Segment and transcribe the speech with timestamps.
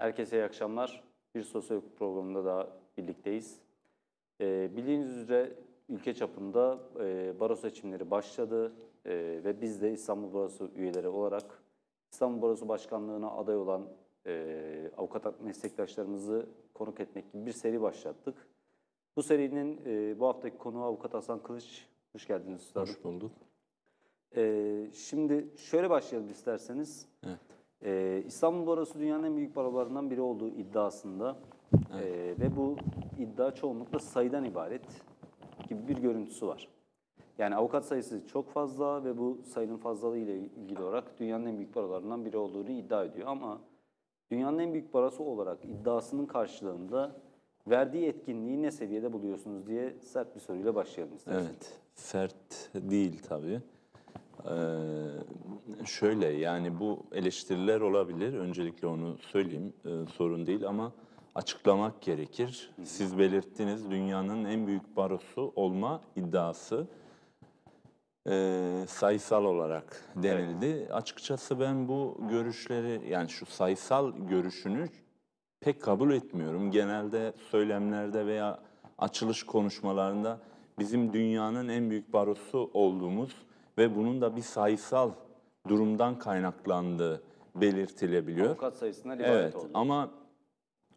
[0.00, 1.02] Herkese iyi akşamlar.
[1.34, 3.60] Bir sosyolog programında daha birlikteyiz.
[4.40, 5.52] Ee, bildiğiniz üzere
[5.88, 8.72] ülke çapında e, baro seçimleri başladı
[9.04, 11.62] e, ve biz de İstanbul Barosu üyeleri olarak
[12.12, 13.88] İstanbul Barosu Başkanlığı'na aday olan
[14.26, 18.34] e, avukat meslektaşlarımızı konuk etmek gibi bir seri başlattık.
[19.16, 21.86] Bu serinin e, bu haftaki konuğu avukat Hasan Kılıç.
[22.12, 22.88] Hoş geldiniz üstadım.
[22.88, 23.32] Hoş bulduk.
[24.36, 27.06] Ee, şimdi şöyle başlayalım isterseniz.
[27.26, 27.59] Evet.
[27.84, 31.36] Ee, İstanbul Barosu dünyanın en büyük barolarından biri olduğu iddiasında
[31.94, 32.76] Ee, ve bu
[33.18, 34.82] iddia çoğunlukla sayıdan ibaret
[35.68, 36.68] gibi bir görüntüsü var.
[37.38, 41.74] Yani avukat sayısı çok fazla ve bu sayının fazlalığı ile ilgili olarak dünyanın en büyük
[41.74, 43.26] barolarından biri olduğunu iddia ediyor.
[43.28, 43.60] Ama
[44.30, 47.16] dünyanın en büyük barosu olarak iddiasının karşılığında
[47.66, 51.46] verdiği etkinliği ne seviyede buluyorsunuz diye sert bir soruyla başlayalım isterseniz.
[51.46, 53.60] Evet, sert değil tabii.
[54.50, 58.34] Ee, şöyle yani bu eleştiriler olabilir.
[58.34, 60.92] Öncelikle onu söyleyeyim, ee, sorun değil ama
[61.34, 62.70] açıklamak gerekir.
[62.84, 66.86] Siz belirttiniz dünyanın en büyük barosu olma iddiası
[68.28, 70.88] e, sayısal olarak denildi.
[70.92, 74.88] Açıkçası ben bu görüşleri yani şu sayısal görüşünü
[75.60, 76.70] pek kabul etmiyorum.
[76.70, 78.60] Genelde söylemlerde veya
[78.98, 80.40] açılış konuşmalarında
[80.78, 83.36] bizim dünyanın en büyük barosu olduğumuz
[83.80, 85.10] ve bunun da bir sayısal
[85.68, 87.22] durumdan kaynaklandığı
[87.54, 88.48] belirtilebiliyor.
[88.48, 89.70] Avukat sayısından ibaret Evet oldu.
[89.74, 90.10] ama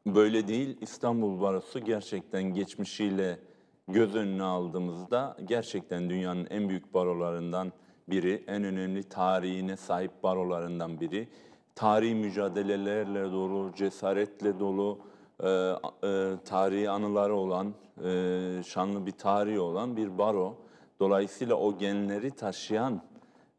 [0.08, 0.78] böyle değil.
[0.82, 3.40] İstanbul Barosu gerçekten geçmişiyle
[3.88, 7.72] göz önüne aldığımızda gerçekten dünyanın en büyük barolarından
[8.10, 11.28] biri, en önemli tarihine sahip barolarından biri.
[11.76, 15.00] Tarihi mücadelelerle dolu, cesaretle dolu,
[15.44, 17.74] e, e, tarihi anıları olan,
[18.04, 20.56] e, şanlı bir tarihi olan bir baro.
[21.00, 23.02] Dolayısıyla o genleri taşıyan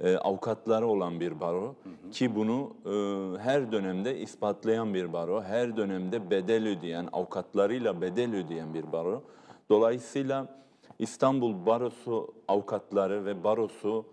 [0.01, 1.75] e, avukatları olan bir baro
[2.13, 2.93] ki bunu e,
[3.43, 9.23] her dönemde ispatlayan bir baro, her dönemde bedel ödeyen, avukatlarıyla bedel ödeyen bir baro.
[9.71, 10.65] Dolayısıyla
[10.99, 14.07] İstanbul Barosu avukatları ve barosu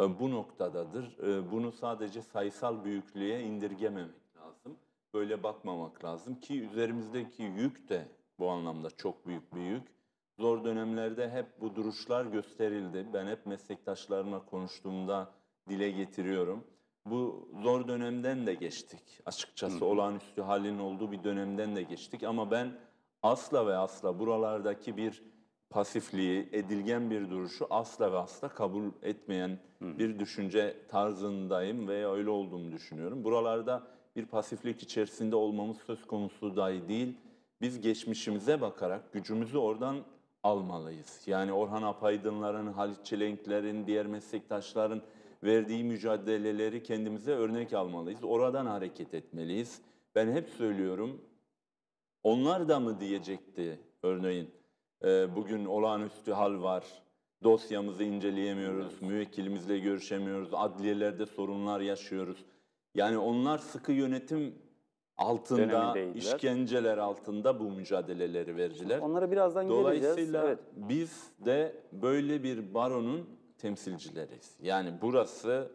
[0.00, 1.18] e, bu noktadadır.
[1.18, 4.76] E, bunu sadece sayısal büyüklüğe indirgememek lazım.
[5.14, 8.08] Böyle bakmamak lazım ki üzerimizdeki yük de
[8.38, 9.95] bu anlamda çok büyük bir yük.
[10.38, 13.06] Zor dönemlerde hep bu duruşlar gösterildi.
[13.12, 15.30] Ben hep meslektaşlarımla konuştuğumda
[15.68, 16.64] dile getiriyorum.
[17.06, 19.20] Bu zor dönemden de geçtik.
[19.26, 22.72] Açıkçası olağanüstü halin olduğu bir dönemden de geçtik ama ben
[23.22, 25.22] asla ve asla buralardaki bir
[25.70, 32.72] pasifliği, edilgen bir duruşu asla ve asla kabul etmeyen bir düşünce tarzındayım ve öyle olduğumu
[32.72, 33.24] düşünüyorum.
[33.24, 33.82] Buralarda
[34.16, 37.16] bir pasiflik içerisinde olmamız söz konusu dahi değil.
[37.60, 39.96] Biz geçmişimize bakarak gücümüzü oradan
[40.42, 41.22] almalıyız.
[41.26, 45.02] Yani Orhan Apaydınların, Halit Çelenklerin, diğer meslektaşların
[45.44, 48.24] verdiği mücadeleleri kendimize örnek almalıyız.
[48.24, 49.80] Oradan hareket etmeliyiz.
[50.14, 51.20] Ben hep söylüyorum,
[52.22, 54.50] onlar da mı diyecekti örneğin
[55.04, 56.84] e, bugün olağanüstü hal var,
[57.42, 62.44] dosyamızı inceleyemiyoruz, müvekkilimizle görüşemiyoruz, adliyelerde sorunlar yaşıyoruz.
[62.94, 64.54] Yani onlar sıkı yönetim
[65.18, 68.98] altında, işkenceler altında bu mücadeleleri verdiler.
[68.98, 70.02] Onlara birazdan geleceğiz.
[70.02, 70.58] Dolayısıyla Evet.
[70.76, 73.26] biz de böyle bir baronun
[73.58, 74.56] temsilcileriyiz.
[74.62, 75.70] Yani burası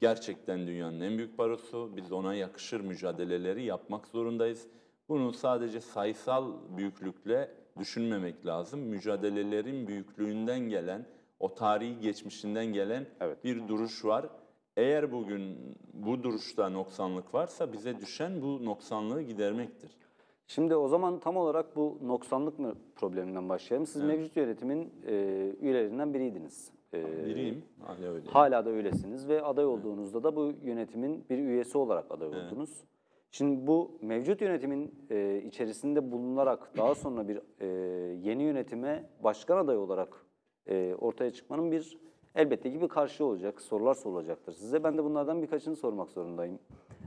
[0.00, 1.90] gerçekten dünyanın en büyük barosu.
[1.96, 4.66] Biz ona yakışır mücadeleleri yapmak zorundayız.
[5.08, 8.80] Bunu sadece sayısal büyüklükle düşünmemek lazım.
[8.80, 11.06] Mücadelelerin büyüklüğünden gelen,
[11.40, 13.44] o tarihi geçmişinden gelen Evet.
[13.44, 14.26] bir duruş var.
[14.76, 15.56] Eğer bugün
[15.94, 19.90] bu duruşta noksanlık varsa bize düşen bu noksanlığı gidermektir.
[20.46, 23.86] Şimdi o zaman tam olarak bu noksanlık mı probleminden başlayalım.
[23.86, 25.14] Siz mevcut yönetimin e,
[25.60, 26.70] üyelerinden biriydiniz.
[26.94, 28.28] E, Biriyim, hala öyle.
[28.30, 32.84] Hala da öylesiniz ve aday olduğunuzda da bu yönetimin bir üyesi olarak aday oldunuz.
[33.30, 37.66] Şimdi bu mevcut yönetimin e, içerisinde bulunarak daha sonra bir e,
[38.14, 40.26] yeni yönetime başkan adayı olarak
[40.66, 41.98] e, ortaya çıkmanın bir
[42.34, 44.84] elbette ki bir karşı olacak, sorular sorulacaktır size.
[44.84, 46.58] Ben de bunlardan birkaçını sormak zorundayım.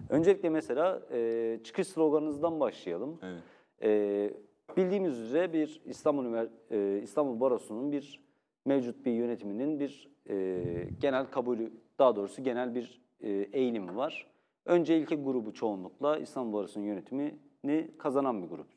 [0.10, 3.20] Öncelikle mesela e, çıkış sloganınızdan başlayalım.
[3.24, 3.40] Evet.
[3.84, 4.34] E,
[4.78, 8.26] bildiğimiz üzere bir İstanbul Üniver- e, İstanbul Barosu'nun bir
[8.66, 10.64] mevcut bir yönetiminin bir e,
[11.02, 14.28] genel kabulü, daha doğrusu genel bir e, eğilimi var.
[14.66, 18.68] Önce ilke grubu çoğunlukla İstanbul Barosu'nun yönetimini kazanan bir grup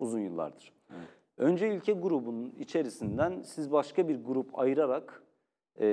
[0.00, 0.72] uzun yıllardır.
[1.38, 5.22] Önce ilke grubunun içerisinden siz başka bir grup ayırarak
[5.80, 5.86] e,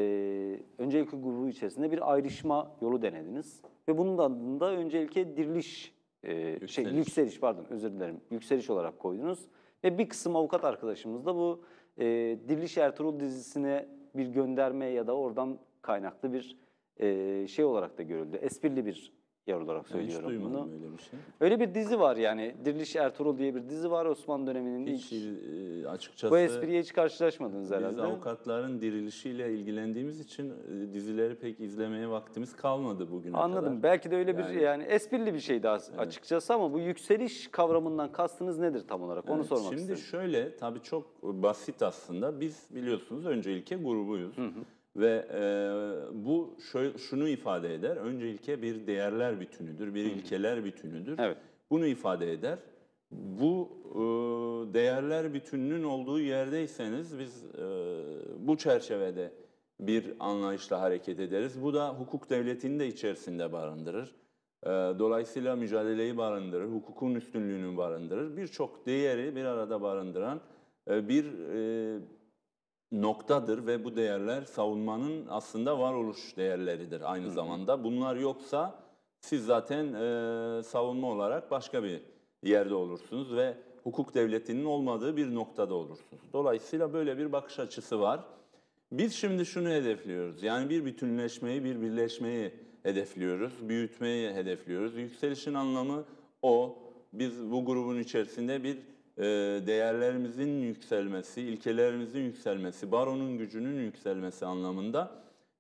[0.78, 3.62] öncelikli grubu içerisinde bir ayrışma yolu denediniz.
[3.88, 6.98] Ve bunun adını da öncelikle diriliş, e, şey Yükseliş.
[6.98, 9.48] yükseliş pardon özür dilerim, yükseliş olarak koydunuz.
[9.84, 11.62] Ve bir kısım avukat arkadaşımız da bu
[11.98, 12.06] e,
[12.48, 16.58] Diriliş Ertuğrul dizisine bir gönderme ya da oradan kaynaklı bir
[16.98, 18.38] e, şey olarak da görüldü.
[18.38, 19.14] Esprili bir
[19.48, 20.74] yer olarak Ben hiç söylüyorum duymadım bunu.
[20.74, 21.20] öyle bir şey.
[21.40, 22.56] Öyle bir dizi var yani.
[22.66, 25.86] Diriliş Ertuğrul diye bir dizi var Osmanlı döneminin Hiç ilk.
[25.86, 28.02] e, açıkçası Bu espriye hiç karşılaşmadınız biz herhalde.
[28.02, 33.66] avukatların dirilişiyle ilgilendiğimiz için e, dizileri pek izlemeye vaktimiz kalmadı bugüne Anladım.
[33.66, 33.84] kadar.
[33.84, 38.12] Belki de öyle bir Yani- yani esprili bir şeydi as- açıkçası ama bu yükseliş kavramından
[38.12, 39.30] kastınız nedir tam olarak?
[39.30, 39.98] Onu Evet, sormak Şimdi istedim.
[40.02, 42.42] şöyle tabii çok basit aslında.
[42.42, 44.36] Biz biliyorsunuz önce ilke grubuyuz.
[44.96, 45.44] Ve e,
[46.26, 47.98] bu şöyle, şunu ifade eder.
[47.98, 51.20] Önce ilke bir değerler bütünüdür, bir ilkeler bütünüdür.
[51.20, 51.38] Evet.
[51.70, 52.60] Bunu ifade eder.
[53.12, 54.00] Bu e,
[54.74, 57.66] değerler bütününün olduğu yerdeyseniz biz e,
[58.40, 59.32] bu çerçevede
[59.80, 61.64] bir anlayışla hareket ederiz.
[61.64, 64.16] Bu da hukuk devletini de içerisinde barındırır.
[64.64, 68.38] E, dolayısıyla mücadeleyi barındırır, hukukun üstünlüğünü barındırır.
[68.38, 70.42] Birçok değeri bir arada barındıran
[70.90, 72.00] e, bir e,
[72.92, 77.84] noktadır ve bu değerler savunmanın aslında varoluş değerleridir aynı zamanda.
[77.84, 78.80] Bunlar yoksa
[79.20, 82.02] siz zaten e, savunma olarak başka bir
[82.44, 86.24] yerde olursunuz ve hukuk devletinin olmadığı bir noktada olursunuz.
[86.34, 88.20] Dolayısıyla böyle bir bakış açısı var.
[88.92, 90.44] Biz şimdi şunu hedefliyoruz.
[90.44, 92.52] Yani bir bütünleşmeyi, bir birleşmeyi
[92.84, 94.98] hedefliyoruz, büyütmeyi hedefliyoruz.
[94.98, 96.04] Yükselişin anlamı
[96.42, 96.78] o.
[97.14, 98.78] Biz bu grubun içerisinde bir
[99.68, 105.12] değerlerimizin yükselmesi, ilkelerimizin yükselmesi, baronun gücünün yükselmesi anlamında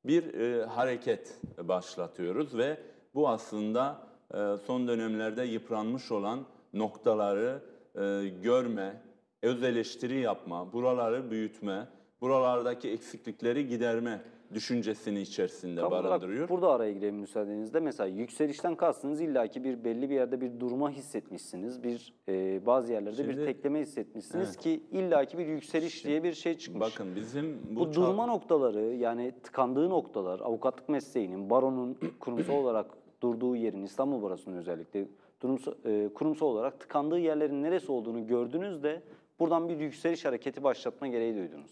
[0.06, 2.78] bir e, hareket başlatıyoruz ve
[3.16, 7.62] bu aslında e, son dönemlerde yıpranmış olan noktaları
[7.96, 9.02] e, görme,
[9.42, 11.88] öz eleştiri yapma, buraları büyütme,
[12.22, 14.22] buralardaki eksiklikleri giderme
[14.54, 16.50] düşüncesini içerisinde Tam barındırıyor.
[16.50, 17.80] burada araya gireyim müsaadenizle.
[17.80, 21.84] Mesela yükselişten kastınız illaki bir belli bir yerde bir durma hissetmişsiniz.
[21.84, 24.58] Bir e, bazı yerlerde bir Şimdi- tekleme hissetmişsiniz Evet.
[24.58, 26.82] ki illaki bir yükseliş diye bir şey çıkmış.
[26.82, 32.86] Bakın bizim bu, Bu durma noktaları yani tıkandığı noktalar avukatlık mesleğinin, baronun kurumsal olarak
[33.22, 35.06] durduğu yerin, İstanbul Barosu'nun özellikle
[35.42, 39.02] durumsal, e, kurumsal olarak tıkandığı yerlerin neresi olduğunu gördünüz de
[39.40, 41.72] buradan bir yükseliş hareketi başlatma gereği duydunuz.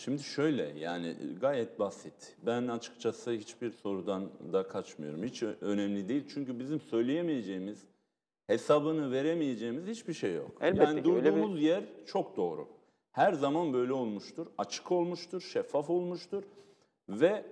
[0.00, 2.36] Şimdi şöyle yani gayet basit.
[2.46, 5.22] Ben açıkçası hiçbir sorudan da kaçmıyorum.
[5.24, 6.24] Hiç önemli değil.
[6.34, 7.84] Çünkü bizim söyleyemeyeceğimiz,
[8.46, 10.50] hesabını veremeyeceğimiz hiçbir şey yok.
[10.60, 12.68] Elbette yani ki, öyle bir- durduğumuz yer çok doğru.
[13.12, 14.46] Her zaman böyle olmuştur.
[14.58, 16.42] Açık olmuştur, şeffaf olmuştur
[17.08, 17.44] ve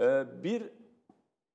[0.00, 0.62] e, bir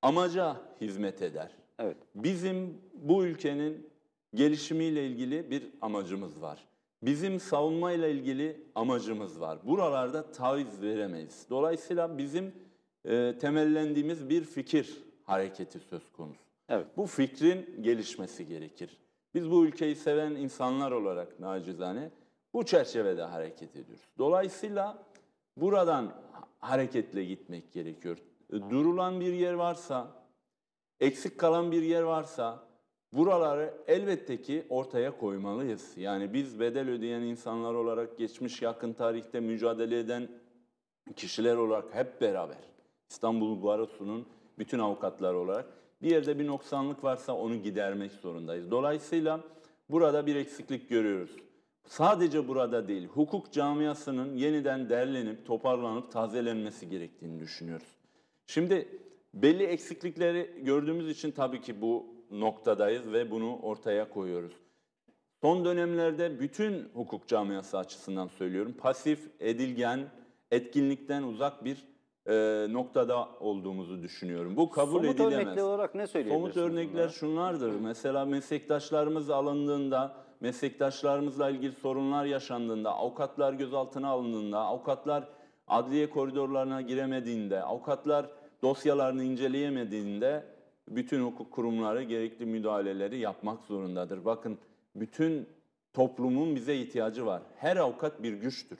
[0.02, 1.50] amaca hizmet eder.
[1.78, 1.96] Evet.
[2.14, 3.90] Bizim bu ülkenin
[4.34, 6.64] gelişimiyle ilgili bir amacımız var.
[7.02, 9.58] Bizim savunmayla ilgili amacımız var.
[9.64, 11.46] Buralarda taviz veremeyiz.
[11.50, 12.54] Dolayısıyla bizim
[13.04, 16.40] e, temellendiğimiz bir fikir hareketi söz konusu.
[16.68, 16.86] Evet.
[16.96, 18.96] Bu fikrin gelişmesi gerekir.
[19.34, 22.10] Biz bu ülkeyi seven insanlar olarak nacizane
[22.54, 24.04] bu çerçevede hareket ediyoruz.
[24.18, 25.06] Dolayısıyla
[25.56, 26.12] buradan
[26.58, 28.18] hareketle gitmek gerekiyor.
[28.52, 30.08] E, Durulan bir yer varsa,
[31.00, 32.69] eksik kalan bir yer varsa
[33.12, 35.92] buraları elbette ki ortaya koymalıyız.
[35.96, 40.28] Yani biz bedel ödeyen insanlar olarak geçmiş yakın tarihte mücadele eden
[41.16, 42.58] kişiler olarak hep beraber
[43.10, 44.26] İstanbul Barosu'nun
[44.58, 45.66] bütün avukatlar olarak
[46.02, 48.70] bir yerde bir noksanlık varsa onu gidermek zorundayız.
[48.70, 49.40] Dolayısıyla
[49.90, 51.30] burada bir eksiklik görüyoruz.
[51.86, 57.88] Sadece burada değil, hukuk camiasının yeniden derlenip, toparlanıp, tazelenmesi gerektiğini düşünüyoruz.
[58.46, 58.88] Şimdi
[59.34, 64.52] belli eksiklikleri gördüğümüz için tabii ki bu noktadayız ve bunu ortaya koyuyoruz.
[65.40, 70.00] Son dönemlerde bütün hukuk camiası açısından söylüyorum, pasif, edilgen,
[70.50, 71.84] etkinlikten uzak bir
[72.26, 74.56] e, noktada olduğumuzu düşünüyorum.
[74.56, 75.34] Bu kabul Somut edilemez.
[75.34, 76.54] örnekler olarak ne söyleyebilirsiniz?
[76.54, 77.72] Somut örnekler şunlardır.
[77.80, 85.28] Mesela meslektaşlarımız alındığında, meslektaşlarımızla ilgili sorunlar yaşandığında, avukatlar gözaltına alındığında, avukatlar
[85.68, 88.26] adliye koridorlarına giremediğinde, avukatlar
[88.62, 90.44] dosyalarını inceleyemediğinde
[90.90, 94.24] bütün hukuk kurumları gerekli müdahaleleri yapmak zorundadır.
[94.24, 94.58] Bakın
[94.96, 95.48] bütün
[95.92, 97.42] toplumun bize ihtiyacı var.
[97.56, 98.78] Her avukat bir güçtür.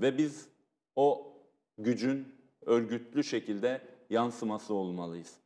[0.00, 0.48] Ve biz
[0.96, 1.32] o
[1.78, 2.28] gücün
[2.66, 5.36] örgütlü şekilde yansıması olmalıyız.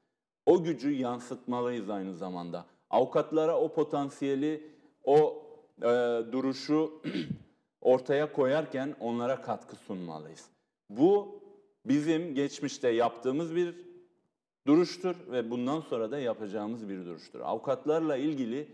[0.47, 2.67] O gücü yansıtmalıyız aynı zamanda.
[2.91, 4.71] Avukatlara o potansiyeli,
[5.05, 5.43] o
[5.79, 5.87] e,
[6.33, 7.03] duruşu
[7.81, 10.47] ortaya koyarken onlara katkı sunmalıyız.
[10.91, 11.41] Bu
[11.85, 13.90] bizim geçmişte yaptığımız bir
[14.67, 17.41] duruştur ve bundan sonra da yapacağımız bir duruştur.
[17.41, 18.69] Avukatlarla ilgili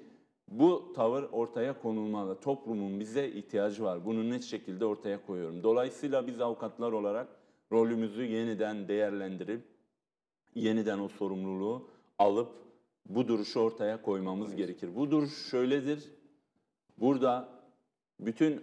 [0.48, 2.40] bu tavır ortaya konulmalı.
[2.40, 4.04] Toplumun bize ihtiyacı var.
[4.04, 5.62] Bunu net şekilde ortaya koyuyorum.
[5.62, 7.28] Dolayısıyla biz avukatlar olarak
[7.72, 9.64] rolümüzü yeniden değerlendirip
[10.54, 12.52] yeniden o sorumluluğu alıp
[13.06, 14.96] bu duruşu ortaya koymamız gerekir.
[14.96, 16.12] Bu duruş şöyledir.
[16.98, 17.48] Burada
[18.20, 18.60] bütün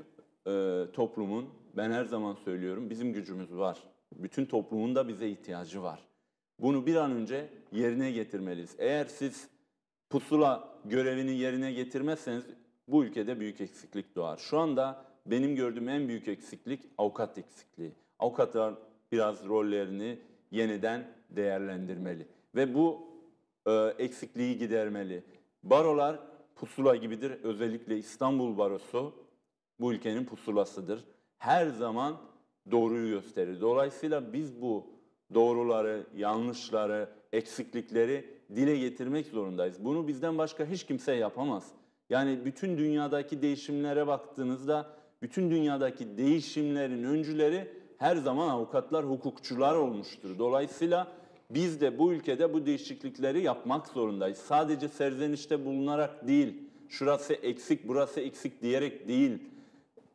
[0.48, 3.84] e, toplumun, ben her zaman söylüyorum, bizim gücümüz var.
[4.16, 6.13] Bütün toplumun da bize ihtiyacı var.
[6.60, 8.76] Bunu bir an önce yerine getirmeliyiz.
[8.78, 9.48] Eğer siz
[10.10, 12.44] pusula görevini yerine getirmezseniz
[12.88, 14.38] bu ülkede büyük eksiklik doğar.
[14.38, 17.92] Şu anda benim gördüğüm en büyük eksiklik avukat eksikliği.
[18.20, 18.74] Avukatlar
[19.12, 20.20] biraz rollerini
[20.52, 23.08] yeniden değerlendirmeli ve bu
[23.66, 25.24] e, eksikliği gidermeli.
[25.64, 26.20] Barolar
[26.56, 27.32] pusula gibidir.
[27.44, 29.14] Özellikle İstanbul Barosu
[29.80, 31.06] bu ülkenin pusulasıdır.
[31.38, 32.18] Her zaman
[32.72, 33.62] doğruyu gösterir.
[33.62, 34.93] Dolayısıyla biz bu
[35.34, 38.26] doğruları, yanlışları, eksiklikleri
[38.56, 39.76] dile getirmek zorundayız.
[39.80, 41.68] Bunu bizden başka hiç kimse yapamaz.
[42.10, 44.90] Yani bütün dünyadaki değişimlere baktığınızda
[45.22, 50.40] bütün dünyadaki değişimlerin öncüleri her zaman avukatlar, hukukçular olmuştur.
[50.40, 51.08] Dolayısıyla
[51.50, 54.38] biz de bu ülkede bu değişiklikleri yapmak zorundayız.
[54.38, 56.54] Sadece serzenişte bulunarak değil,
[56.90, 59.40] şurası eksik, burası eksik diyerek değil,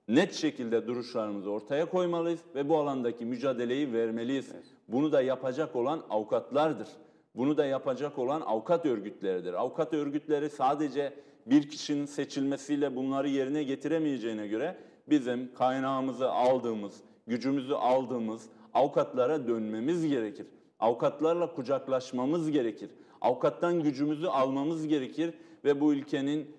[0.09, 4.53] net şekilde duruşlarımızı ortaya koymalıyız ve bu alandaki mücadeleyi vermeliyiz.
[4.89, 6.89] Bunu da yapacak olan avukatlardır.
[7.35, 9.53] Bunu da yapacak olan avukat örgütleridir.
[9.53, 11.13] Avukat örgütleri sadece
[11.47, 14.77] bir kişinin seçilmesiyle bunları yerine getiremeyeceğine göre
[15.09, 20.47] bizim kaynağımızı aldığımız, gücümüzü aldığımız avukatlara dönmemiz gerekir.
[20.81, 22.91] Avukatlarla kucaklaşmamız gerekir.
[23.21, 26.51] Avukattan gücümüzü almamız gerekir ve bu ülkenin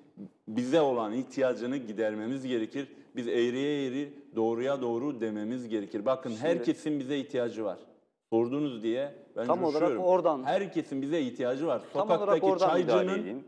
[0.48, 2.88] bize olan ihtiyacını gidermemiz gerekir.
[3.15, 6.05] Biz eğriye eğri, doğruya doğru dememiz gerekir.
[6.05, 7.79] Bakın herkesin bize ihtiyacı var.
[8.33, 10.03] Sordunuz diye ben Tam olarak coşuyorum.
[10.03, 11.81] oradan- Herkesin bize ihtiyacı var.
[11.93, 13.43] Tam olarak Sokaktaki oradan müdahale çaycının, edeyim.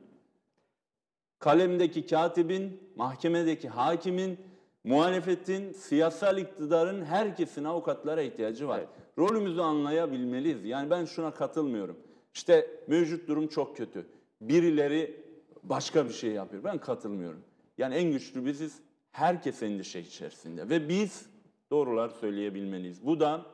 [1.39, 4.39] kalemdeki katibin, mahkemedeki hakimin,
[4.83, 8.77] muhalefetin, siyasal iktidarın herkesin avukatlara ihtiyacı var.
[8.79, 8.89] Evet.
[9.17, 10.65] Rolümüzü anlayabilmeliyiz.
[10.65, 11.97] Yani ben şuna katılmıyorum.
[12.33, 14.05] İşte mevcut durum çok kötü.
[14.41, 15.23] Birileri
[15.63, 16.63] başka bir şey yapıyor.
[16.63, 17.41] Ben katılmıyorum.
[17.77, 18.79] Yani en güçlü biziz.
[19.11, 20.69] Herkes endişe içerisinde.
[20.69, 21.25] Ve biz
[21.71, 23.05] doğrular söyleyebilmeliyiz.
[23.05, 23.45] Bu da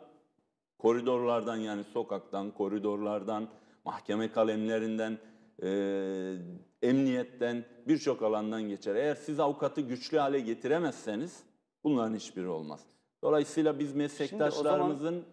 [0.77, 3.49] koridorlardan yani sokaktan, koridorlardan,
[3.85, 5.17] mahkeme kalemlerinden,
[5.63, 5.69] e,
[6.81, 8.95] emniyetten birçok alandan geçer.
[8.95, 11.43] Eğer siz avukatı güçlü hale getiremezseniz
[11.83, 12.79] bunların hiçbiri olmaz.
[13.23, 15.23] Dolayısıyla biz meslektaşlarımızın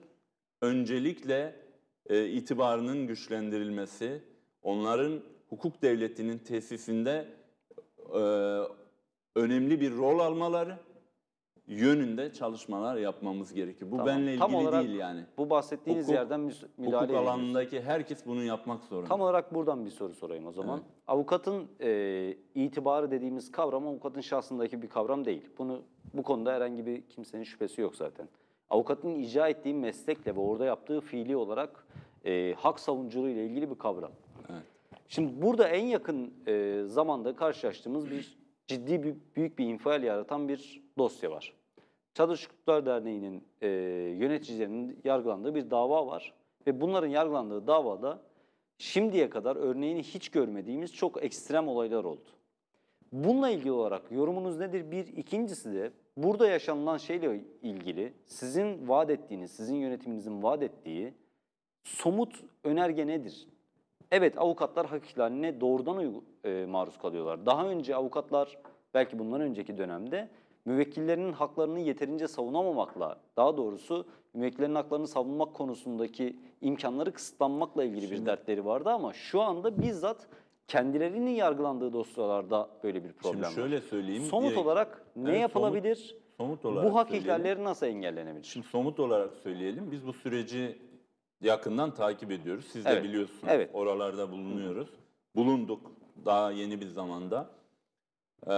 [0.63, 1.57] öncelikle
[2.07, 4.23] e, itibarının güçlendirilmesi,
[4.63, 7.29] onların hukuk devletinin tesisinde
[8.15, 8.21] e,
[9.35, 10.79] önemli bir rol almaları
[11.67, 13.87] yönünde çalışmalar yapmamız gerekir.
[13.91, 14.07] Bu Tamam.
[14.07, 15.21] benle Tam ilgili olarak değil yani.
[15.39, 19.09] Bu bahsettiğiniz Hukuk- yerden müs- müdahale Hukuk alanındaki herkes bunu yapmak zorunda.
[19.09, 20.81] Tam olarak buradan bir soru sorayım o zaman.
[21.07, 25.43] Avukatın e, itibarı dediğimiz kavram avukatın şahsındaki bir kavram değil.
[25.59, 25.83] Bunu
[26.15, 28.29] bu konuda herhangi bir kimsenin şüphesi yok zaten.
[28.71, 31.87] Avukatın icra ettiği meslekle ve orada yaptığı fiili olarak
[32.27, 34.13] e, hak savunuculuğu ile ilgili bir kavram.
[34.51, 34.63] Evet.
[35.09, 40.84] Şimdi burada en yakın e, zamanda karşılaştığımız bir ciddi bir, büyük bir infial yaratan bir
[40.99, 41.53] dosya var.
[42.15, 43.69] Çadır Hukuklar Derneği'nin e,
[44.19, 46.35] yöneticilerinin yargılandığı bir dava var.
[46.67, 48.23] Ve bunların yargılandığı davada
[48.79, 52.29] şimdiye kadar örneğini hiç görmediğimiz çok ekstrem olaylar oldu.
[53.13, 54.91] Bununla ilgili olarak yorumunuz nedir?
[54.91, 55.07] Bir.
[55.07, 61.15] ikincisi de burada yaşanılan şeyle ilgili sizin vaat ettiğiniz, sizin yönetiminizin vaat ettiği
[61.85, 63.47] somut önerge nedir?
[64.11, 67.47] Evet avukatlar hak ihlaline doğrudan e, maruz kalıyorlar.
[67.47, 68.59] Daha önce avukatlar
[68.95, 70.29] belki bundan önceki dönemde
[70.65, 78.65] müvekkillerinin haklarını yeterince savunamamakla, daha doğrusu müvekkillerin haklarını savunmak konusundaki imkanları kısıtlanmakla ilgili bir dertleri
[78.65, 80.27] vardı ama şu anda bizzat
[80.69, 83.51] kendilerinin yargılandığı dosyalarda böyle bir problem Şimdi var.
[83.51, 84.23] şöyle söyleyeyim.
[84.23, 86.17] Somut direkt- olarak ne Evet, yapılabilir?
[86.37, 87.31] somut olarak Bu hak söyleyelim.
[87.31, 88.45] ihlalleri nasıl engellenebilir?
[88.45, 89.91] Şimdi somut olarak söyleyelim.
[89.93, 90.79] Biz bu süreci
[91.41, 92.65] yakından takip ediyoruz.
[92.73, 93.43] Siz de Evet, biliyorsunuz.
[93.49, 93.71] evet.
[93.75, 94.89] Oralarda bulunuyoruz.
[95.37, 95.81] Bulunduk
[96.25, 97.51] daha yeni bir zamanda.
[98.43, 98.51] Ee,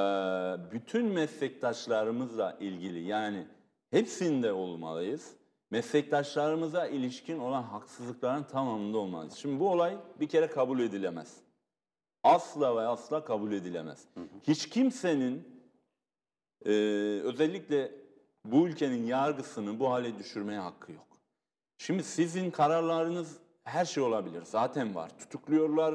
[0.72, 3.46] bütün meslektaşlarımızla ilgili yani
[3.90, 5.32] hepsinde olmalıyız.
[5.70, 9.34] Meslektaşlarımıza ilişkin olan haksızlıkların tamamında olmalıyız.
[9.34, 11.36] Şimdi bu olay bir kere kabul edilemez.
[12.22, 14.04] Asla ve asla kabul edilemez.
[14.42, 15.56] Hiç kimsenin
[16.64, 16.70] ee,
[17.24, 17.92] özellikle
[18.44, 21.06] bu ülkenin yargısını bu hale düşürmeye hakkı yok.
[21.78, 24.42] Şimdi sizin kararlarınız her şey olabilir.
[24.42, 25.18] Zaten var.
[25.18, 25.94] Tutukluyorlar,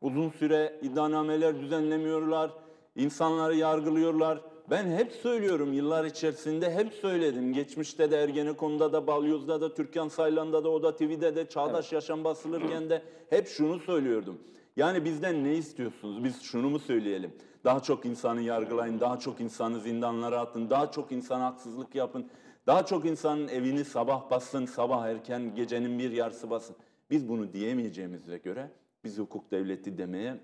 [0.00, 2.50] uzun süre iddianameler düzenlemiyorlar,
[2.96, 4.40] insanları yargılıyorlar.
[4.70, 7.52] Ben hep söylüyorum yıllar içerisinde hep söyledim.
[7.52, 12.90] Geçmişte de Ergenekon'da da, Balyoz'da da, Türkan Saylan'da da, Oda TV'de de, Çağdaş Yaşam basılırken
[12.90, 14.38] de hep şunu söylüyordum.
[14.76, 16.24] Yani bizden ne istiyorsunuz?
[16.24, 17.32] Biz şunu mu söyleyelim?
[17.64, 22.30] Daha çok insanı yargılayın, daha çok insanı zindanlara atın, daha çok insana haksızlık yapın,
[22.66, 26.76] daha çok insanın evini sabah basın, sabah erken gecenin bir yarısı basın.
[27.10, 28.70] Biz bunu diyemeyeceğimize göre
[29.04, 30.40] biz hukuk devleti demeye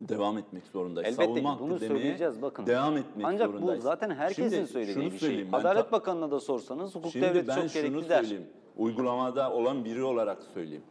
[0.00, 1.08] devam etmek zorundayız.
[1.08, 2.66] Elbette Savunma bunu söyleyeceğiz, bakın.
[2.66, 3.80] devam etmek Ancak zorundayız.
[3.80, 5.46] bu zaten herkesin Şimdi söylediği bir şey.
[5.52, 8.22] Adalet ta- Bakanı'na da sorsanız hukuk Şimdi devleti çok gerekli der.
[8.22, 8.46] söyleyeyim.
[8.76, 10.82] Uygulamada olan biri olarak söyleyeyim.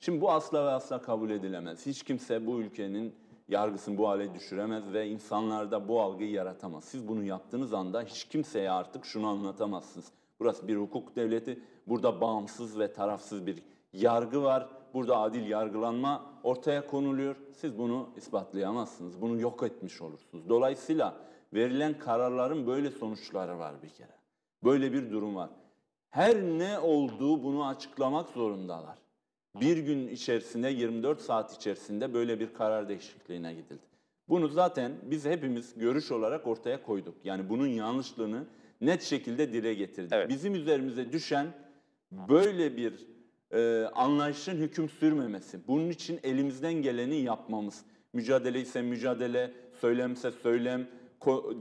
[0.00, 1.86] Şimdi bu asla ve asla kabul edilemez.
[1.86, 3.14] Hiç kimse bu ülkenin
[3.48, 6.84] yargısını bu hale düşüremez ve insanlarda bu algıyı yaratamaz.
[6.84, 10.06] Siz bunu yaptığınız anda hiç kimseye artık şunu anlatamazsınız.
[10.40, 14.68] Burası bir hukuk devleti, burada bağımsız ve tarafsız bir yargı var.
[14.94, 17.36] Burada adil yargılanma ortaya konuluyor.
[17.52, 19.20] Siz bunu ispatlayamazsınız.
[19.20, 20.48] Bunu yok etmiş olursunuz.
[20.48, 21.16] Dolayısıyla
[21.54, 24.18] verilen kararların böyle sonuçları var bir kere.
[24.64, 25.50] Böyle bir durum var.
[26.10, 28.98] Her ne olduğu bunu açıklamak zorundalar.
[29.60, 33.88] Bir gün içerisinde 24 saat içerisinde böyle bir karar değişikliğine gidildi.
[34.28, 37.14] Bunu zaten biz hepimiz görüş olarak ortaya koyduk.
[37.24, 38.46] Yani bunun yanlışlığını
[38.80, 40.12] net şekilde dile getirdik.
[40.12, 40.28] Evet.
[40.28, 41.46] Bizim üzerimize düşen
[42.12, 43.06] böyle bir
[43.52, 45.68] e, anlayışın hüküm sürmemesi.
[45.68, 47.84] Bunun için elimizden geleni yapmamız.
[48.12, 50.88] Mücadele ise mücadele, söylemse söylem,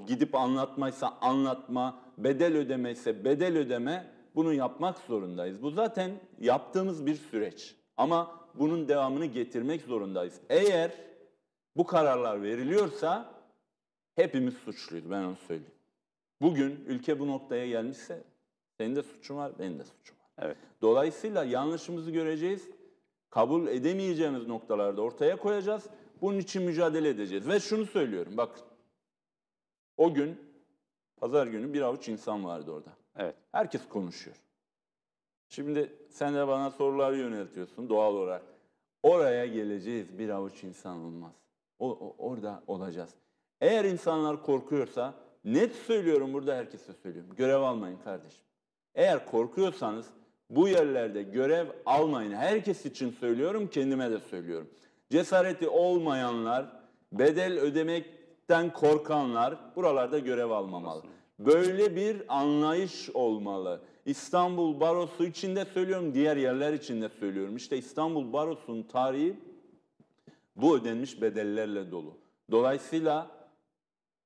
[0.07, 5.61] gidip anlatmaysa anlatma, bedel ödeme ise bedel ödeme bunu yapmak zorundayız.
[5.61, 7.75] Bu zaten yaptığımız bir süreç.
[7.97, 10.39] Ama bunun devamını getirmek zorundayız.
[10.49, 10.91] Eğer
[11.77, 13.33] bu kararlar veriliyorsa
[14.15, 15.73] hepimiz suçluyuz ben onu söyleyeyim.
[16.41, 18.23] Bugün ülke bu noktaya gelmişse
[18.77, 20.16] senin de suçun var, benim de suçum.
[20.41, 20.57] Evet.
[20.81, 22.69] Dolayısıyla yanlışımızı göreceğiz.
[23.29, 25.89] Kabul edemeyeceğimiz noktalarda ortaya koyacağız.
[26.21, 27.47] Bunun için mücadele edeceğiz.
[27.47, 28.59] Ve şunu söylüyorum bak.
[29.97, 30.37] O gün
[31.17, 32.89] pazar günü bir avuç insan vardı orada.
[33.17, 33.35] Evet.
[33.51, 34.37] Herkes konuşuyor.
[35.49, 38.41] Şimdi sen de bana sorular yöneltiyorsun doğal olarak.
[39.03, 41.33] Oraya geleceğiz bir avuç insan olmaz.
[41.79, 43.09] O, o- orada olacağız.
[43.61, 45.13] Eğer insanlar korkuyorsa
[45.45, 47.35] net söylüyorum burada herkese söylüyorum.
[47.35, 48.45] Görev almayın kardeşim.
[48.95, 50.07] Eğer korkuyorsanız
[50.49, 52.31] bu yerlerde görev almayın.
[52.31, 54.69] Herkes için söylüyorum, kendime de söylüyorum.
[55.09, 56.65] Cesareti olmayanlar,
[57.11, 61.03] bedel ödemekten korkanlar buralarda görev almamalı.
[61.39, 63.81] Böyle bir anlayış olmalı.
[64.05, 67.55] İstanbul Barosu için de söylüyorum, diğer yerler için de söylüyorum.
[67.55, 69.39] İşte İstanbul Barosu'nun tarihi
[70.55, 72.17] bu ödenmiş bedellerle dolu.
[72.51, 73.31] Dolayısıyla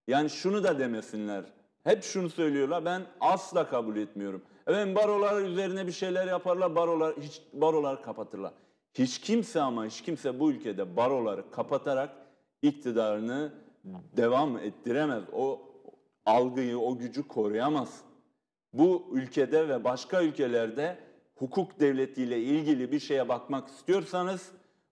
[0.08, 1.44] yani şunu da demesinler.
[1.84, 2.86] Hep şunu söylüyorlar.
[2.86, 4.42] Ben asla kabul etmiyorum.
[4.68, 6.76] Evet barolar üzerine bir şeyler yaparlar.
[6.76, 8.54] Barolar hiç barolar kapatırlar.
[8.94, 12.10] Hiç kimse ama hiç kimse bu ülkede baroları kapatarak
[12.62, 13.54] iktidarını
[14.18, 15.24] devam ettiremez.
[15.34, 15.62] O
[16.26, 18.02] algıyı, o gücü koruyamaz.
[18.74, 20.98] Bu ülkede ve başka ülkelerde
[21.36, 24.52] hukuk devletiyle ilgili bir şeye bakmak istiyorsanız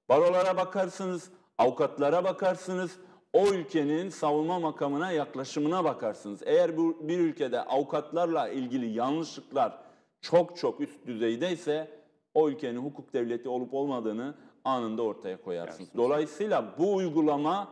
[0.09, 2.97] barolara bakarsınız, avukatlara bakarsınız,
[3.33, 6.41] o ülkenin savunma makamına yaklaşımına bakarsınız.
[6.45, 9.77] Eğer bu bir ülkede avukatlarla ilgili yanlışlıklar
[10.21, 11.99] çok çok üst düzeydeyse
[12.33, 15.89] o ülkenin hukuk devleti olup olmadığını anında ortaya koyarsınız.
[15.97, 17.67] Dolayısıyla bu uygulama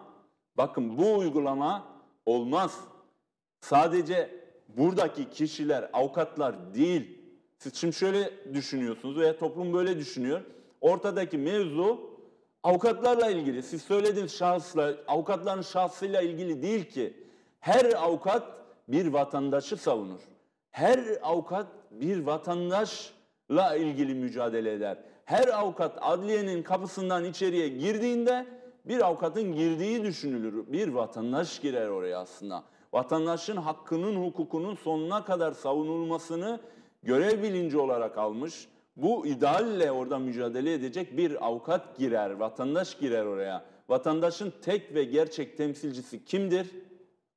[0.58, 1.84] bakın bu uygulama
[2.26, 2.80] olmaz.
[3.62, 4.30] Sadece
[4.68, 7.18] buradaki kişiler, avukatlar değil.
[7.58, 10.42] Siz şimdi şöyle düşünüyorsunuz veya toplum böyle düşünüyor.
[10.82, 12.07] Ortadaki mevzu
[12.68, 13.64] avukatlarla ilgili.
[13.64, 17.14] Siz söylediğiniz şahısla, avukatların şahsıyla ilgili değil ki.
[17.60, 18.44] Her avukat
[18.88, 20.20] bir vatandaşı savunur.
[20.72, 24.98] Her avukat bir vatandaşla ilgili mücadele eder.
[25.26, 28.46] Her avukat adliyenin kapısından içeriye girdiğinde
[28.86, 30.68] bir avukatın girdiği düşünülür.
[30.68, 32.64] Bir vatandaş girer oraya aslında.
[32.94, 36.60] Vatandaşın hakkının, hukukunun sonuna kadar savunulmasını
[37.04, 38.68] görev bilinci olarak almış.
[38.98, 43.66] Bu idealle orada mücadele edecek bir avukat girer, vatandaş girer oraya.
[43.90, 46.68] Vatandaşın tek ve gerçek temsilcisi kimdir?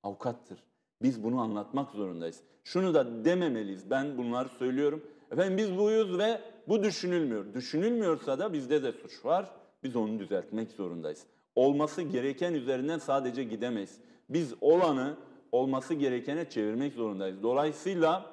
[0.03, 0.59] Avukattır.
[1.03, 2.41] Biz bunu anlatmak zorundayız.
[2.65, 3.91] Şunu da dememeliyiz.
[3.91, 5.03] Ben bunları söylüyorum.
[5.33, 7.55] Efendim biz buyuz ve bu düşünülmüyor.
[7.55, 9.51] Düşünülmüyorsa da bizde de suç var.
[9.83, 11.27] Biz onu düzeltmek zorundayız.
[11.55, 13.99] Olması gereken üzerinden sadece gidemeyiz.
[14.29, 15.17] Biz olanı
[15.53, 17.43] olması gerekene çevirmek zorundayız.
[17.43, 18.31] Dolayısıyla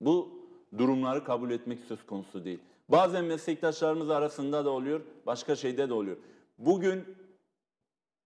[0.00, 0.37] bu
[0.78, 2.58] durumları kabul etmek söz konusu değil.
[2.88, 6.16] Bazen meslektaşlarımız arasında da oluyor, başka şeyde de oluyor.
[6.58, 7.16] Bugün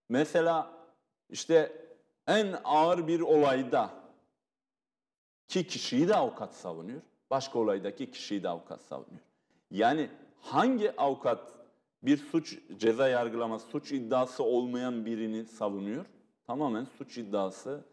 [0.09, 0.71] mesela
[1.31, 1.73] işte
[2.27, 3.91] en ağır bir olayda
[5.49, 7.01] ki kişiyi de avukat savunuyor,
[7.31, 9.21] başka olaydaki kişiyi de avukat savunuyor.
[9.71, 11.53] Yani hangi avukat
[12.03, 16.07] bir suç ceza yargılaması, suç iddiası olmayan birini savunuyor?
[16.47, 17.85] Tamamen suç iddiası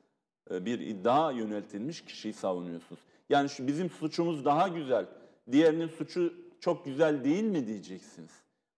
[0.52, 3.02] e, bir iddia yöneltilmiş kişiyi savunuyorsunuz.
[3.30, 5.06] Yani şu bizim suçumuz daha güzel,
[5.52, 8.32] diğerinin suçu çok güzel değil mi diyeceksiniz.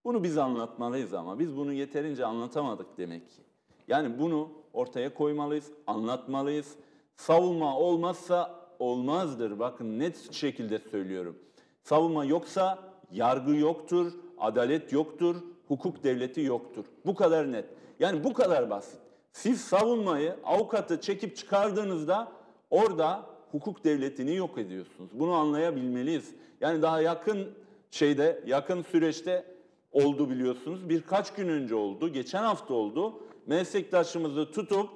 [0.06, 3.42] Bunu biz anlatmalıyız ama biz bunu yeterince anlatamadık demek ki.
[3.88, 6.76] Yani bunu ortaya koymalıyız, anlatmalıyız.
[7.16, 9.60] Savunma olmazsa olmazdır.
[9.60, 11.38] Bakın net şekilde söylüyorum.
[11.84, 12.80] Savunma yoksa
[13.12, 15.36] yargı yoktur, adalet yoktur,
[15.68, 16.86] hukuk devleti yoktur.
[17.06, 17.66] Bu kadar net.
[18.00, 19.00] Yani bu kadar basit.
[19.32, 22.32] Siz savunmayı, avukatı çekip çıkardığınızda
[22.70, 25.10] orada hukuk devletini yok ediyorsunuz.
[25.14, 26.36] Bunu anlayabilmeliyiz.
[26.62, 27.48] Yani daha yakın
[27.92, 29.46] şeyde, yakın süreçte
[29.92, 30.90] oldu biliyorsunuz.
[30.90, 32.10] Birkaç gün önce oldu.
[32.10, 33.14] Geçen hafta oldu.
[33.46, 34.90] Meslektaşımızı tutup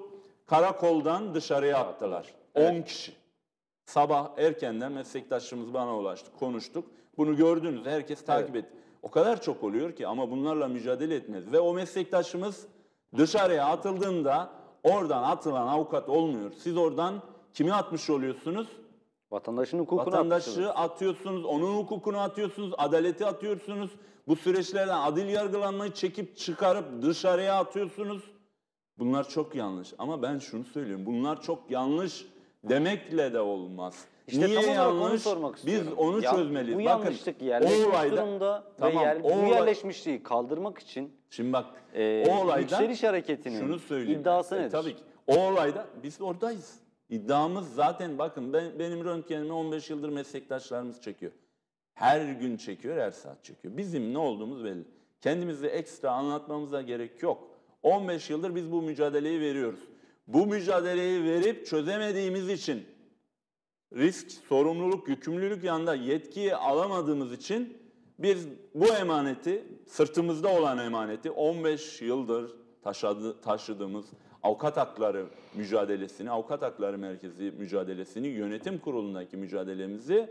[0.45, 2.33] karakoldan dışarıya attılar.
[2.55, 3.13] 10 kişi.
[3.85, 6.31] Sabah erkenden meslektaşımız bana ulaştı.
[6.39, 6.85] Konuştuk.
[7.17, 7.85] Bunu gördünüz.
[7.85, 8.69] Herkes takip etti.
[9.01, 11.51] O kadar çok oluyor ki ama bunlarla mücadele etmez.
[11.51, 12.67] Ve o meslektaşımız
[13.17, 14.49] dışarıya atıldığında
[14.83, 16.51] oradan atılan avukat olmuyor.
[16.57, 17.21] Siz oradan
[17.55, 18.67] kimi atmış oluyorsunuz?
[19.31, 20.71] Vatandaşın hukukunu Vatandaşı atmışsınız.
[20.75, 23.91] atıyorsunuz, onun hukukunu atıyorsunuz, adaleti atıyorsunuz.
[24.27, 28.23] Bu süreçlerden adil yargılanmayı çekip çıkarıp dışarıya atıyorsunuz.
[28.99, 29.93] Bunlar çok yanlış.
[29.97, 31.05] Ama ben şunu söylüyorum.
[31.05, 32.25] Bunlar çok yanlış
[32.63, 34.05] demekle de olmaz.
[34.27, 35.21] İşte Niye olarak onu yanlış?
[35.21, 36.79] sormak Biz onu Ya, çözmeliyiz.
[36.79, 40.77] Bu Bakın, yanlışlık o yerleşmiş olayda- durumda Tamam, ve yer, o bu olay- yerleşmişliği kaldırmak
[40.79, 44.21] için Şimdi bak e, o olayda yükseliş hareketinin şunu söyleyeyim.
[44.21, 44.71] iddiası E, nedir?
[44.71, 45.03] tabii ki.
[45.27, 46.79] O olayda biz oradayız.
[47.09, 51.31] İddiamız zaten bakın ben, benim röntgenimi 15 yıldır meslektaşlarımız çekiyor.
[51.93, 53.77] Her gün çekiyor, her saat çekiyor.
[53.77, 54.83] Bizim ne olduğumuz belli.
[55.21, 57.47] Kendimizi ekstra anlatmamıza gerek yok.
[57.83, 59.79] 15 yıldır biz bu mücadeleyi veriyoruz.
[60.27, 62.85] Bu mücadeleyi verip çözemediğimiz için
[63.95, 67.77] risk, sorumluluk, yükümlülük yanında yetkiyi alamadığımız için
[68.19, 74.05] biz bu emaneti, sırtımızda olan emaneti 15 yıldır taşıdı, taşıdığımız
[74.45, 80.29] avukat hakları mücadelesini, avukat hakları merkezi mücadelesini, yönetim kurulundaki mücadelemizi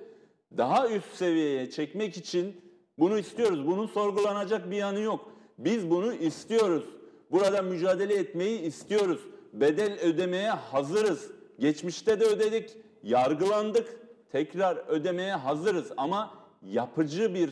[0.57, 2.61] daha üst seviyeye çekmek için
[2.98, 3.66] bunu istiyoruz.
[3.66, 5.31] Bunun sorgulanacak bir yanı yok.
[5.59, 6.85] Biz bunu istiyoruz.
[7.31, 9.20] Burada mücadele etmeyi istiyoruz.
[9.53, 11.31] Bedel ödemeye hazırız.
[11.59, 13.98] Geçmişte de ödedik, yargılandık.
[14.33, 17.48] Tekrar ödemeye hazırız ama yapıcı bir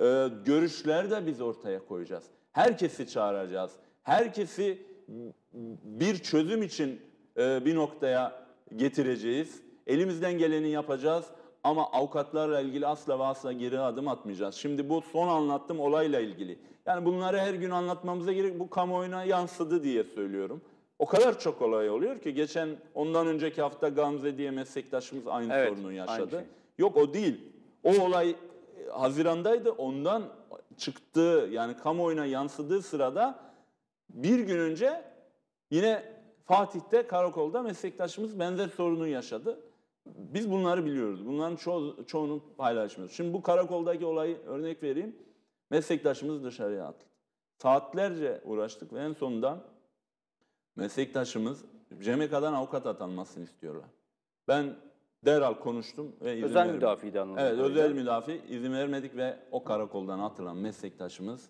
[0.00, 2.24] e, görüşler de biz ortaya koyacağız.
[2.52, 3.72] Herkesi çağıracağız.
[4.02, 4.87] Herkesi
[5.84, 7.00] bir çözüm için
[7.36, 9.62] e, bir noktaya getireceğiz.
[9.86, 11.24] Elimizden geleni yapacağız
[11.64, 14.54] ama avukatlarla ilgili asla ve asla geri adım atmayacağız.
[14.54, 16.58] Şimdi bu son anlattığım olayla ilgili.
[16.86, 20.62] Yani bunları her gün anlatmamıza gerek bu kamuoyuna yansıdı diye söylüyorum.
[20.98, 25.68] O kadar çok olay oluyor ki geçen ondan önceki hafta Gamze diye meslektaşımız aynı Evet,
[25.68, 26.30] sorunu aynı yaşadı.
[26.30, 26.40] şey.
[26.78, 27.40] Yok o değil.
[27.84, 28.36] O olay e,
[28.90, 29.70] Haziran'daydı.
[29.70, 30.22] Ondan
[30.76, 33.47] çıktığı yani kamuoyuna yansıdığı sırada
[34.10, 35.04] bir gün önce
[35.70, 39.60] yine Fatih'te karakolda meslektaşımız benzer sorunu yaşadı.
[40.06, 41.26] Biz bunları biliyoruz.
[41.26, 43.16] Bunların ço- çoğunu paylaşmıyoruz.
[43.16, 45.16] Şimdi bu karakoldaki olayı örnek vereyim.
[45.70, 47.04] Meslektaşımız dışarıya atıldı.
[47.62, 49.64] Saatlerce uğraştık ve en sonunda
[50.76, 51.64] meslektaşımız
[52.02, 53.84] CMK'dan avukat atanmasını istiyorlar.
[54.48, 54.76] Ben
[55.24, 56.76] derhal konuştum ve izin Özel vermedim.
[56.76, 61.48] müdafiydi anladığım Evet özel müdafi izin vermedik ve o karakoldan atılan meslektaşımız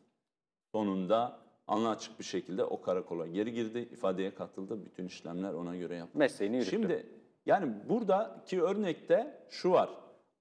[0.72, 1.38] sonunda
[1.68, 4.84] anla açık bir şekilde o karakola geri girdi, ifadeye katıldı.
[4.84, 6.18] Bütün işlemler ona göre yapıldı.
[6.18, 6.70] Mesleğini yürüttü.
[6.70, 7.06] Şimdi
[7.46, 9.90] yani buradaki örnekte şu var.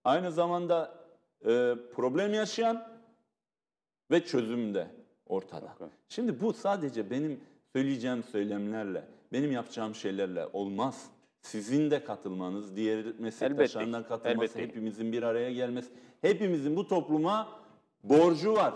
[0.03, 0.95] Aynı zamanda
[1.45, 2.87] e, problem yaşayan
[4.11, 4.87] ve çözüm de
[5.25, 5.75] ortada.
[5.79, 5.89] Çok.
[6.09, 7.39] Şimdi bu sadece benim
[7.73, 11.09] söyleyeceğim söylemlerle, benim yapacağım şeylerle olmaz.
[11.41, 14.61] Sizin de katılmanız, diğer meslektaşlarından katılması, elbette.
[14.61, 15.89] hepimizin bir araya gelmesi,
[16.21, 17.59] hepimizin bu topluma
[18.03, 18.73] borcu var.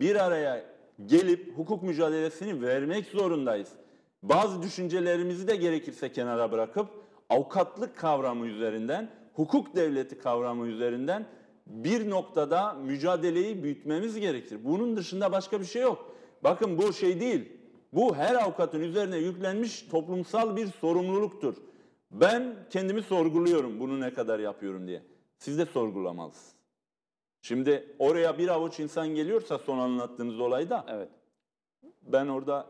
[0.00, 0.64] Bir araya
[1.06, 3.68] gelip hukuk mücadelesini vermek zorundayız.
[4.22, 6.88] Bazı düşüncelerimizi de gerekirse kenara bırakıp
[7.28, 11.26] avukatlık kavramı üzerinden, hukuk devleti kavramı üzerinden
[11.66, 14.58] bir noktada mücadeleyi büyütmemiz gerekir.
[14.64, 16.14] Bunun dışında başka bir şey yok.
[16.44, 17.52] Bakın bu şey değil.
[17.92, 21.54] Bu her avukatın üzerine yüklenmiş toplumsal bir sorumluluktur.
[22.10, 25.02] Ben kendimi sorguluyorum bunu ne kadar yapıyorum diye.
[25.38, 26.59] Siz de sorgulamalısınız.
[27.42, 31.08] Şimdi oraya bir avuç insan geliyorsa son anlattığınız olayda Evet.
[32.02, 32.66] ben orada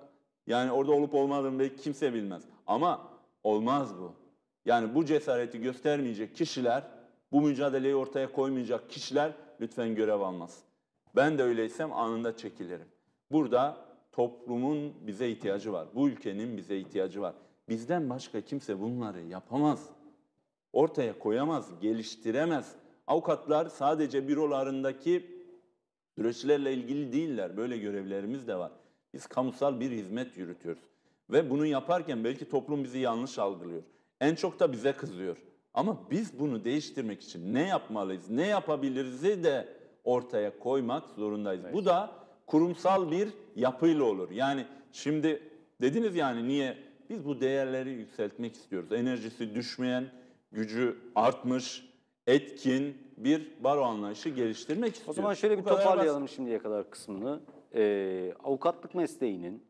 [0.46, 2.42] yani orada olup olmadığını belki kimse bilmez.
[2.66, 3.08] Ama
[3.44, 4.12] olmaz bu.
[4.64, 6.84] Yani bu cesareti göstermeyecek kişiler,
[7.32, 10.58] bu mücadeleyi ortaya koymayacak kişiler lütfen görev almaz.
[11.16, 12.88] Ben de öyleysem anında çekilirim.
[13.32, 13.76] Burada
[14.12, 15.88] toplumun bize ihtiyacı var.
[15.94, 17.34] Bu ülkenin bize ihtiyacı var.
[17.68, 19.88] Bizden başka kimse bunları yapamaz.
[20.72, 22.74] Ortaya koyamaz, geliştiremez.
[23.10, 25.26] Avukatlar sadece bürolarındaki
[26.14, 27.56] süreçlerle ilgili değiller.
[27.56, 28.72] Böyle görevlerimiz de var.
[29.14, 30.82] Biz kamusal bir hizmet yürütüyoruz.
[31.30, 33.82] Ve bunu yaparken belki toplum bizi yanlış algılıyor.
[34.20, 35.36] En çok da bize kızıyor.
[35.74, 39.68] Ama biz bunu değiştirmek için ne yapmalıyız, ne yapabiliriz'i de
[40.04, 41.64] ortaya koymak zorundayız.
[41.72, 42.10] Bu da
[42.46, 44.30] kurumsal bir yapıyla olur.
[44.30, 45.42] Yani şimdi
[45.80, 46.78] dediniz yani niye?
[47.10, 48.92] Biz bu değerleri yükseltmek istiyoruz.
[48.92, 50.04] Enerjisi düşmeyen,
[50.52, 51.89] gücü artmış,
[52.26, 55.16] etkin bir baro anlayışı geliştirmek O istiyoruz.
[55.16, 55.84] zaman şöyle bir kadar basit.
[55.88, 57.40] toparlayalım şimdiye kadar kısmını.
[57.74, 59.62] Ee, avukatlık mesleğinin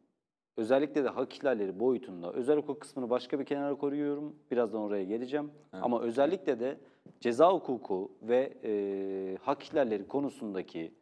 [0.56, 4.36] özellikle de hak ihlalleri boyutunda özel hukuk kısmını başka bir kenara koyuyorum.
[4.50, 5.50] Birazdan oraya geleceğim.
[5.72, 6.80] Ama özellikle de
[7.20, 10.92] ceza hukuku ve e, hak ihlalleri konusundaki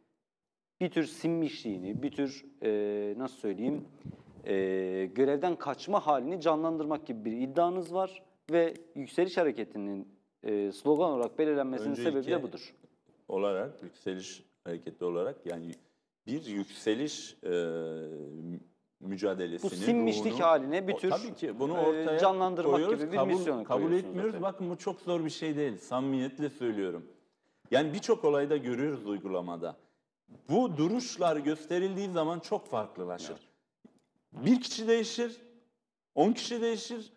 [0.81, 3.85] bir tür sinmişliğini, bir tür e, nasıl söyleyeyim
[4.45, 4.55] e,
[5.15, 10.07] görevden kaçma halini canlandırmak gibi bir iddianız var ve yükseliş hareketinin
[10.43, 12.73] e, slogan olarak belirlenmesinin Önce sebebi de budur.
[13.27, 15.71] olarak, yükseliş hareketi olarak yani
[16.27, 17.49] bir yükseliş e,
[18.99, 22.99] mücadelesinin Bu sinmişlik ruhunu- haline bir O- tür tabii ki bunu e, ortaya canlandırmak koyuyoruz,
[22.99, 24.29] gibi bir kabul, misyon kabul etmiyoruz.
[24.35, 24.41] ortaya.
[24.41, 25.77] Bakın bu çok zor bir şey değil.
[25.77, 27.05] Samimiyetle söylüyorum.
[27.71, 29.75] Yani birçok olayda görüyoruz uygulamada.
[30.49, 33.37] Bu duruşlar gösterildiği zaman çok farklılaşır.
[34.33, 35.37] Bir kişi değişir,
[36.15, 37.13] on kişi değişir.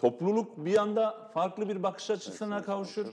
[0.00, 3.06] Topluluk bir anda farklı bir bakış açısına Evet, kavuşur.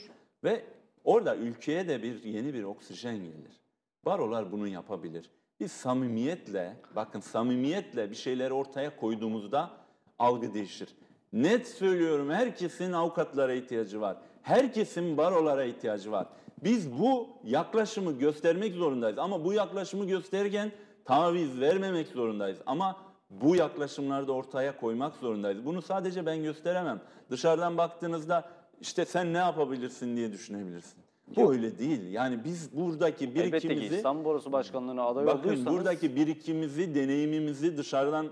[0.43, 0.63] Ve
[1.03, 3.61] orada ülkeye de bir yeni bir oksijen gelir.
[4.05, 5.29] Barolar bunu yapabilir.
[5.59, 9.71] Biz samimiyetle, bakın samimiyetle bir şeyleri ortaya koyduğumuzda
[10.19, 10.89] algı değişir.
[11.33, 14.17] Net söylüyorum herkesin avukatlara ihtiyacı var.
[14.41, 16.27] Herkesin barolara ihtiyacı var.
[16.63, 19.17] Biz bu yaklaşımı göstermek zorundayız.
[19.17, 20.71] Ama bu yaklaşımı gösterirken
[21.05, 22.57] taviz vermemek zorundayız.
[22.65, 25.65] Ama bu yaklaşımları da ortaya koymak zorundayız.
[25.65, 27.01] Bunu sadece ben gösteremem.
[27.31, 28.49] Dışarıdan baktığınızda
[28.81, 31.03] işte sen ne yapabilirsin diye düşünebilirsin.
[31.35, 32.11] Bu öyle değil.
[32.11, 37.77] Yani biz buradaki Elbette ki birikimimizi İstanbul Barosu Başkanlığı'na aday Bakın olduysanız buradaki birikimimizi, deneyimimizi
[37.77, 38.27] dışarıdan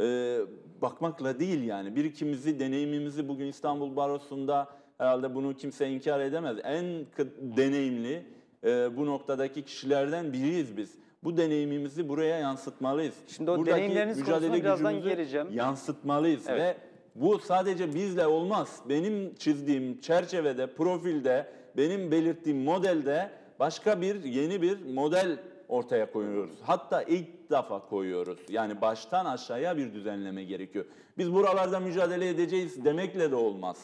[0.00, 0.38] e,
[0.82, 1.96] bakmakla değil yani.
[1.96, 4.68] Birikimimizi, deneyimimizi bugün İstanbul Barosu'nda
[4.98, 6.56] herhalde bunu kimse inkar edemez.
[6.64, 7.06] En
[7.40, 8.26] deneyimli
[8.64, 10.94] e, bu noktadaki kişilerden biriyiz biz.
[11.26, 13.14] Bu deneyimimizi buraya yansıtmalıyız.
[13.26, 15.48] Şimdi o Buradaki deneyimleriniz mücadele konusuna birazdan geleceğim.
[15.50, 16.60] Yansıtmalıyız Evet.
[16.60, 16.76] ve
[17.14, 18.80] bu sadece bizle olmaz.
[18.88, 26.58] Benim çizdiğim çerçevede, profilde, benim belirttiğim modelde başka bir yeni bir model ortaya koyuyoruz.
[26.62, 28.38] Hatta ilk defa koyuyoruz.
[28.48, 30.84] Yani baştan aşağıya bir düzenleme gerekiyor.
[31.18, 33.76] Biz buralarda mücadele edeceğiz demekle de olmaz.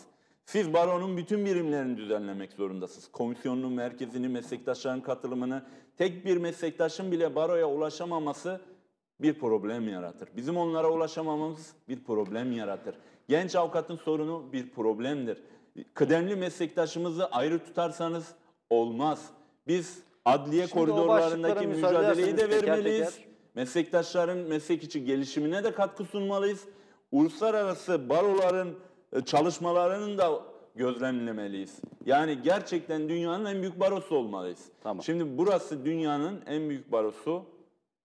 [0.44, 3.08] Siz baronun bütün birimlerini düzenlemek zorundasınız.
[3.12, 5.62] Komisyonun merkezini, meslektaşların katılımını,
[5.98, 8.60] tek bir meslektaşın bile baroya ulaşamaması
[9.20, 10.28] bir problem yaratır.
[10.36, 12.94] Bizim onlara ulaşamamamız bir problem yaratır.
[13.28, 15.42] Genç avukatın sorunu bir problemdir.
[15.94, 18.34] Kıdemli meslektaşımızı ayrı tutarsanız
[18.70, 19.30] olmaz.
[19.66, 23.14] Biz adliye Şimdi koridorlarındaki mücadeleyi de teker vermeliyiz.
[23.14, 23.28] teker.
[23.54, 26.64] Meslektaşların meslek içi gelişimine de katkı sunmalıyız.
[27.12, 28.78] Uluslararası baroların
[29.20, 30.42] çalışmalarının da
[30.74, 31.80] gözlemlemeliyiz.
[32.06, 34.68] Yani gerçekten dünyanın en büyük barosu olmalıyız.
[34.82, 35.02] Tamam.
[35.02, 37.42] Şimdi burası dünyanın en büyük barosu.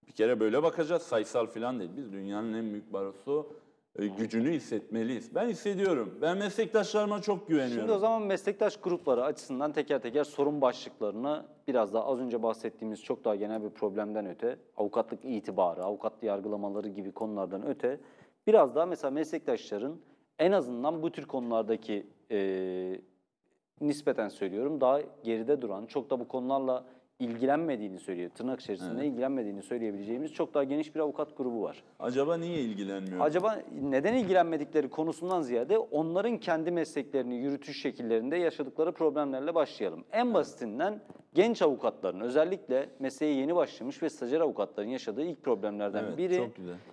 [0.08, 1.02] Bir kere böyle bakacağız.
[1.02, 1.92] Sayısal falan değil.
[1.98, 3.48] Biz dünyanın en büyük barosu
[3.96, 5.36] e, gücünü hissetmeliyiz.
[5.36, 6.20] Ben hissediyorum.
[6.22, 7.80] Ben meslektaşlarıma çok güveniyorum.
[7.80, 13.04] Şimdi o zaman meslektaş grupları açısından teker teker sorun başlıklarını biraz daha az önce bahsettiğimiz
[13.04, 18.00] çok daha genel bir problemden öte, avukatlık itibarı, avukatlı yargılamaları gibi konulardan öte
[18.48, 19.96] biraz daha mesela meslektaşların
[20.40, 23.02] en azından bu tür konulardaki e,
[23.82, 26.86] nispeten söylüyorum daha geride duran, çok da bu konularla
[27.20, 31.84] ilgilenmediğini söylüyor, tırnak içerisinde ilgilenmediğini söyleyebileceğimiz çok daha geniş bir avukat grubu var.
[32.00, 33.22] Acaba niye ilgilenmiyor?
[33.22, 40.04] Acaba neden ilgilenmedikleri konusundan ziyade onların kendi mesleklerini yürütüş şekillerinde yaşadıkları problemlerle başlayalım.
[40.12, 41.02] En basitinden
[41.34, 46.52] genç avukatların özellikle mesleğe yeni başlamış ve stajyer avukatların yaşadığı ilk problemlerden Evet, biri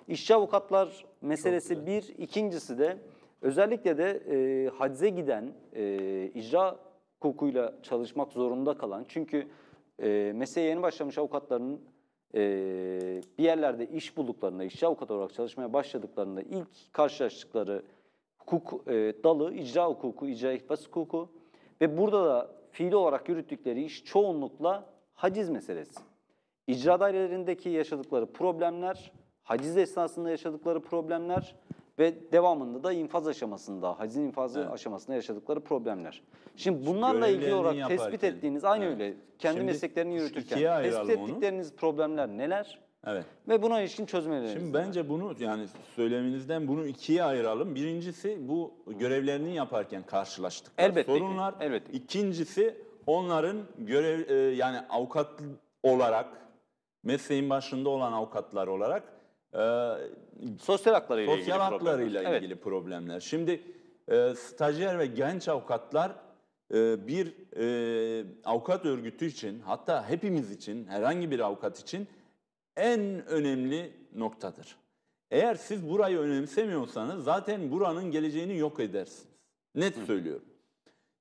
[0.08, 2.14] işçi avukatlar meselesi bir.
[2.18, 2.98] İkincisi de
[3.44, 6.76] özellikle de e, hacize giden e, icra
[7.20, 9.46] hukukuyla çalışmak zorunda kalan çünkü
[10.02, 11.80] e, mesleğe yeni başlamış avukatların
[12.34, 12.40] e,
[13.38, 17.82] bir yerlerde iş bulduklarında, işçi avukat olarak çalışmaya başladıklarında ilk karşılaştıkları
[18.38, 18.92] hukuk e,
[19.24, 21.28] dalı icra hukuku, icra ihbas hukuku
[21.80, 26.00] ve burada da fiili olarak yürüttükleri iş çoğunlukla haciz meselesi.
[26.66, 31.54] İcra dairelerindeki yaşadıkları problemler, haciz esnasında yaşadıkları problemler
[31.98, 34.70] ve devamında da infaz aşamasında, hacizin infazı Evet.
[34.72, 36.22] aşamasında yaşadıkları problemler.
[36.56, 38.94] Şimdi bunlarla ilgili olarak tespit yaparken, ettiğiniz, aynı evet.
[39.00, 41.30] öyle, kendi Şimdi mesleklerini yürütürken tespit ayıralım onu.
[41.30, 43.24] ettikleriniz problemler neler Evet.
[43.48, 44.86] ve buna ilişkin çözüm önerileriniz Şimdi neler?
[44.86, 47.74] bence bunu yani söyleminizden bunu ikiye ayıralım.
[47.74, 51.54] Birincisi bu görevlerini yaparken karşılaştıkları Elbette ki, sorunlar.
[51.60, 51.98] elbette ki.
[51.98, 52.76] İkincisi
[53.06, 55.30] onların görev e, yani avukat
[55.82, 56.28] olarak
[57.02, 59.02] mesleğin başında olan avukatlar olarak
[59.54, 59.60] e,
[60.60, 62.40] Sosyal haklarıyla ilgili sosyal haklarıyla problemler.
[62.42, 63.20] ilgili problemler.
[63.20, 63.60] Şimdi
[64.08, 66.12] e, stajyer ve genç avukatlar
[66.74, 72.08] e, bir e, avukat örgütü için hatta hepimiz için herhangi bir avukat için
[72.76, 74.76] en önemli noktadır.
[75.30, 79.28] Eğer siz burayı önemsemiyorsanız zaten buranın geleceğini yok edersiniz.
[79.74, 80.44] Net söylüyorum.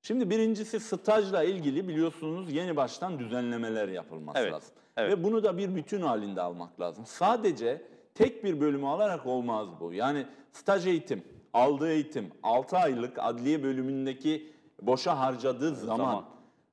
[0.01, 4.69] Şimdi birincisi stajla ilgili biliyorsunuz yeni baştan düzenlemeler yapılması Evet, lazım.
[4.97, 5.11] evet.
[5.11, 7.05] Ve bunu da bir bütün halinde almak lazım.
[7.05, 7.81] Sadece
[8.15, 9.93] tek bir bölümü alarak olmaz bu.
[9.93, 11.23] Yani staj eğitim,
[11.53, 16.23] aldığı eğitim, 6 aylık adliye bölümündeki boşa harcadığı zaman,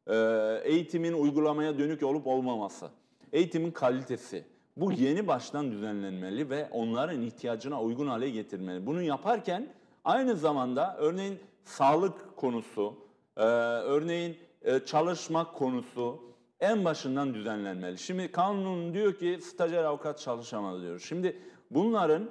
[0.07, 0.61] zaman.
[0.65, 2.91] e, eğitimin uygulamaya dönük olup olmaması.
[3.33, 4.45] eğitimin kalitesi.
[4.77, 8.87] Bu yeni baştan düzenlenmeli ve onların ihtiyacına uygun hale getirmeli.
[8.87, 9.69] Bunu yaparken
[10.05, 12.95] aynı zamanda örneğin sağlık konusu,
[13.37, 16.30] e, örneğin e, çalışmak konusu
[16.61, 17.99] en başından düzenlenmeli.
[17.99, 20.99] Şimdi kanun diyor ki stajyer avukat çalışamaz diyor.
[21.01, 21.39] Şimdi
[21.71, 22.31] bunların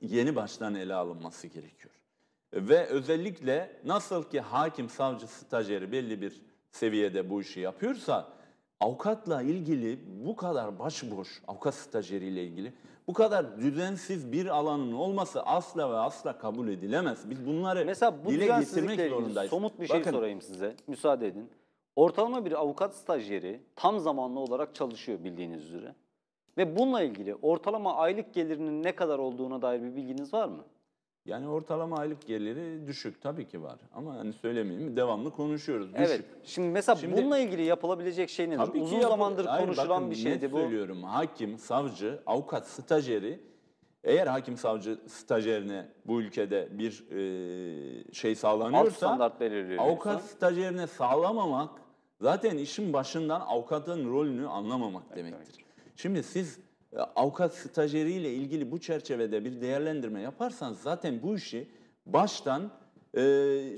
[0.00, 1.94] yeni baştan ele alınması gerekiyor.
[2.54, 8.28] Ve özellikle nasıl ki hakim, savcı, stajyeri belli bir seviyede bu işi yapıyorsa
[8.80, 12.72] avukatla ilgili bu kadar başıboş, avukat stajyeriyle ilgili
[13.06, 17.30] bu kadar düzensiz bir alanın olması asla ve asla kabul edilemez.
[17.30, 19.50] Biz bunları Mesela bu dile getirmek zorundayız.
[19.50, 20.76] somut bir şey Bakın, sorayım size.
[20.86, 21.50] Müsaade edin.
[21.96, 25.94] Ortalama bir avukat stajyeri tam zamanlı olarak çalışıyor bildiğiniz üzere.
[26.58, 30.64] Ve bununla ilgili ortalama aylık gelirinin ne kadar olduğuna dair bir bilginiz var mı?
[31.26, 33.78] Yani ortalama aylık geliri düşük tabii ki var.
[33.94, 35.94] Ama hani söylemeyeyim devamlı konuşuyoruz.
[35.94, 36.06] Düşük.
[36.06, 36.24] Evet.
[36.44, 38.58] Şimdi mesela Şimdi- bununla ilgili yapılabilecek şey nedir?
[38.58, 40.56] Tabii Uzun yapıl- zamandır Hayır, konuşulan bakın, bir net şeydi bu.
[40.58, 41.02] söylüyorum.
[41.02, 43.40] Hakim, savcı, avukat, stajyeri
[44.04, 49.82] eğer hakim savcı stajyerine bu ülkede bir e, şey Alt sağlanıyorsa standart belirliyor.
[49.84, 51.70] avukat stajyerine sağlamamak
[52.20, 55.64] zaten işin başından avukatın rolünü anlamamak demektir.
[55.96, 56.58] Şimdi siz
[56.92, 61.68] e, avukat stajyeriyle ilgili bu çerçevede bir değerlendirme yaparsanız zaten bu işi
[62.06, 62.70] baştan
[63.14, 63.20] e,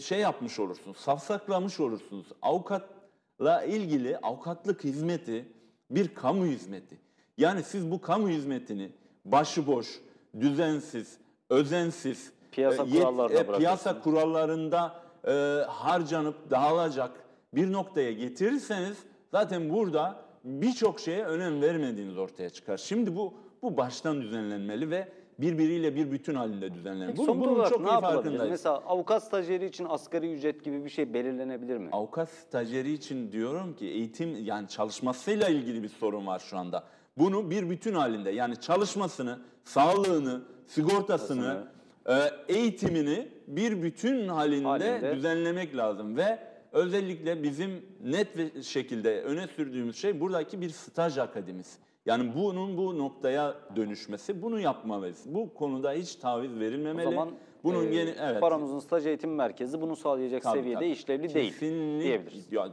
[0.01, 2.27] şey yapmış olursunuz, safsaklamış olursunuz.
[2.43, 5.45] Avukatla ilgili avukatlık hizmeti
[5.91, 6.99] bir kamu hizmeti.
[7.39, 8.93] Yani siz bu kamu hizmetini
[9.25, 10.01] başıboş,
[10.41, 11.19] düzensiz,
[11.51, 14.95] özensiz, Piyasa e, yet- kurallarına e, piyasa kurallarında
[15.29, 15.31] e,
[15.69, 17.11] harcanıp dağılacak
[17.57, 18.99] bir noktaya getirirseniz
[19.31, 22.77] zaten burada birçok şeye önem vermediğiniz ortaya çıkar.
[22.77, 27.07] Şimdi bu bu baştan düzenlenmeli ve birbiriyle bir bütün halinde düzenlenmeli.
[27.07, 28.51] Peki Bunu- somut bunun olarak çok ne iyi farkındayız.
[28.51, 31.89] Mesela avukat stajyeri için asgari ücret gibi bir şey belirlenebilir mi?
[31.93, 36.85] Avukat stajyeri için diyorum ki eğitim yani çalışmasıyla ilgili bir sorun var şu anda.
[37.19, 41.65] Bunu bir bütün halinde yani çalışmasını, sağlığını, sigortasını,
[42.07, 42.15] e,
[42.49, 45.17] eğitimini bir bütün halinde, Halinde.
[45.17, 46.39] düzenlemek lazım ve
[46.77, 47.71] özellikle bizim
[48.05, 51.79] net bir şekilde öne sürdüğümüz şey buradaki bir staj akademisi.
[52.07, 55.23] Yani bunun bu noktaya dönüşmesi, bunu yapmalıyız.
[55.27, 57.05] Bu konuda hiç taviz O verilmemeli.
[57.05, 57.31] zaman
[57.65, 58.41] bunun e, yeni evet.
[58.41, 60.89] paramızın staj eğitim merkezi bunu sağlayacak Tabii, seviyede tabii.
[60.91, 62.53] işlevli değil Kesinlik- diyebiliriz.
[62.53, 62.69] Ya,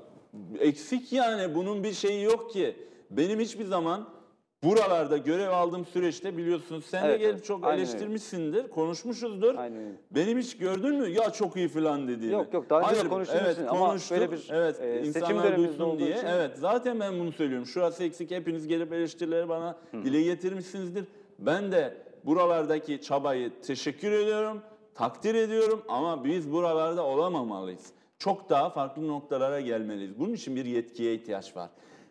[0.59, 2.75] eksik yani bunun bir şeyi yok ki.
[3.11, 4.09] Benim hiçbir zaman
[4.63, 7.45] buralarda görev aldığım süreçte biliyorsunuz sen Evet, de gelip evet.
[7.45, 7.89] çok Aynen öyle.
[7.89, 9.55] eleştirmişsindir, konuşmuşuzdur.
[9.55, 9.95] Aynen öyle.
[10.11, 12.33] Benim hiç gördün mü ya çok iyi falan dediğini.
[12.33, 14.17] Yok, yok, daha önce de konuştuğumuz evet, için ama konuştuk.
[14.17, 16.15] böyle bir, evet, e, seçim insanlar dönemimizde duysun olduğu diye.
[16.17, 17.65] için- Evet zaten ben bunu söylüyorum.
[17.67, 21.05] Şurası eksik hepiniz gelip eleştirileri bana dile getirmişsinizdir.
[21.39, 24.61] Ben de buralardaki çabayı teşekkür ediyorum,
[24.95, 27.85] takdir ediyorum ama biz buralarda olamamalıyız.
[28.19, 30.19] Çok daha farklı noktalara gelmeliyiz.
[30.19, 31.69] Bunun için bir yetkiye ihtiyaç var.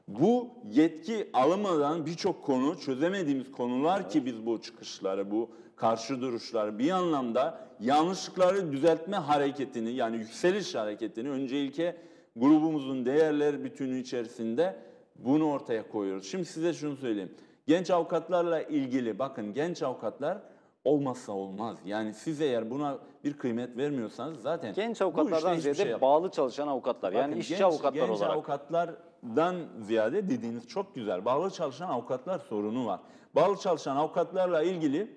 [0.09, 6.91] Bu yetki alınmadan birçok konu çözemediğimiz konular ki biz bu çıkışları, bu karşı duruşları bir
[6.91, 11.97] anlamda yanlışlıkları düzeltme hareketini yani yükseliş hareketini önce ilke
[12.37, 14.77] grubumuzun değerler bütünü içerisinde
[15.17, 16.31] bunu ortaya koyuyoruz.
[16.31, 17.33] Şimdi size şunu söyleyeyim.
[17.67, 20.39] Genç avukatlarla ilgili bakın genç avukatlar
[20.85, 21.79] olmazsa olmaz.
[21.85, 27.13] Yani siz eğer buna bir kıymet vermiyorsanız zaten Genç avukatlardan ziyade şey bağlı çalışan avukatlar
[27.13, 28.35] yani Bakın, işçi genç- avukatlar genç olarak.
[28.35, 31.25] avukatlardan ziyade dediğiniz çok güzel.
[31.25, 33.01] Bağlı çalışan avukatlar sorunu var.
[33.35, 35.11] Bağlı çalışan avukatlarla ilgili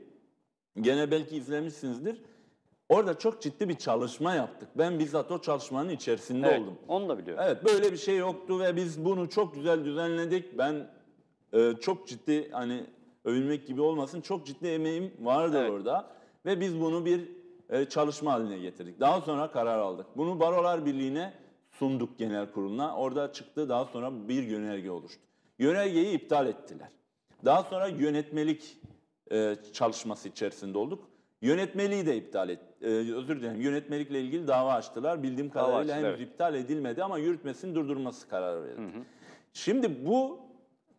[0.82, 2.22] gene belki izlemişsinizdir.
[2.90, 4.70] Orada çok ciddi bir çalışma yaptık.
[4.76, 6.78] Ben bizzat o çalışmanın içerisinde Evet, oldum.
[6.88, 7.44] onu da biliyorum.
[7.48, 10.58] Evet böyle bir şey yoktu ve biz bunu çok güzel düzenledik.
[10.58, 10.88] Ben
[11.54, 12.86] e, çok ciddi hani
[13.26, 15.72] övünmek gibi olmasın çok ciddi emeğim vardı Evet.
[15.72, 16.08] orada.
[16.46, 17.30] Ve biz bunu bir
[17.90, 19.00] çalışma haline getirdik.
[19.00, 20.06] Daha sonra karar aldık.
[20.18, 21.34] Bunu Barolar Birliği'ne
[21.72, 22.96] sunduk genel kuruluna.
[22.96, 25.22] Orada çıktı daha sonra bir yönerge oluştu.
[25.60, 26.90] Yönergeyi iptal ettiler.
[27.46, 28.78] Daha sonra yönetmelik
[29.32, 31.10] e, çalışması içerisinde olduk.
[31.42, 32.60] Yönetmeliği de iptal et.
[32.82, 33.62] e, özür dilerim.
[33.62, 35.24] Yönetmelikle ilgili dava açtılar.
[35.24, 36.20] Bildiğim Dava kadarıyla henüz evet.
[36.22, 39.06] iptal edilmedi ama yürütmesini durdurması kararı verildi.
[39.54, 40.40] Şimdi bu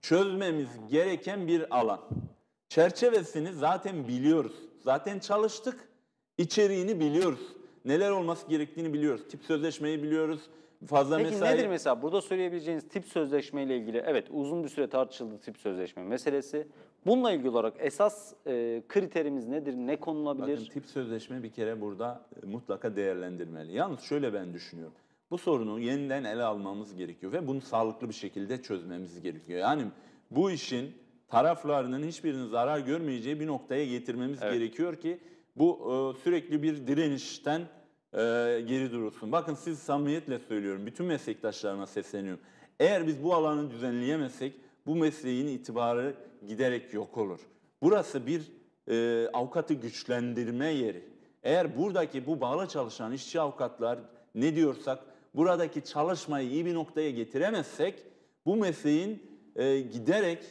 [0.00, 2.00] çözmemiz gereken bir alan.
[2.68, 4.52] Çerçevesini zaten biliyoruz.
[4.78, 5.88] Zaten çalıştık.
[6.38, 7.40] İçeriğini biliyoruz.
[7.84, 9.22] Neler olması gerektiğini biliyoruz.
[9.30, 10.40] Tip sözleşmeyi biliyoruz.
[10.86, 14.86] Fazla Peki mesai nedir mesela burada söyleyebileceğiniz tip sözleşme ile ilgili evet uzun bir süre
[14.86, 16.66] tartışıldı tip sözleşme meselesi.
[17.06, 19.74] Bununla ilgili olarak esas e, kriterimiz nedir?
[19.74, 20.58] Ne konulabilir?
[20.60, 23.72] Bakın tip sözleşme bir kere burada e, mutlaka değerlendirmeli.
[23.72, 24.94] Yalnız şöyle ben düşünüyorum.
[25.30, 29.60] Bu sorunu yeniden ele almamız gerekiyor ve bunu sağlıklı bir şekilde çözmemiz gerekiyor.
[29.60, 29.82] Yani
[30.30, 30.92] bu işin
[31.28, 34.52] taraflarının hiçbirinin zarar görmeyeceği bir noktaya getirmemiz Evet.
[34.52, 35.18] gerekiyor ki
[35.56, 37.60] bu e, sürekli bir direnişten
[38.12, 38.18] e,
[38.68, 39.32] geri durulsun.
[39.32, 40.86] Bakın siz samimiyetle söylüyorum.
[40.86, 42.40] Bütün meslektaşlarıma sesleniyorum.
[42.80, 44.54] Eğer biz bu alanı düzenleyemezsek
[44.86, 46.14] bu mesleğin itibarı
[46.48, 47.40] giderek yok olur.
[47.82, 48.42] Burası bir
[48.88, 51.04] e, avukatı güçlendirme yeri.
[51.42, 53.98] Eğer buradaki bu bağlı çalışan işçi avukatlar
[54.34, 54.98] ne diyorsak
[55.34, 58.02] buradaki çalışmayı iyi bir noktaya getiremezsek
[58.46, 59.22] bu mesleğin
[59.56, 60.44] e, giderek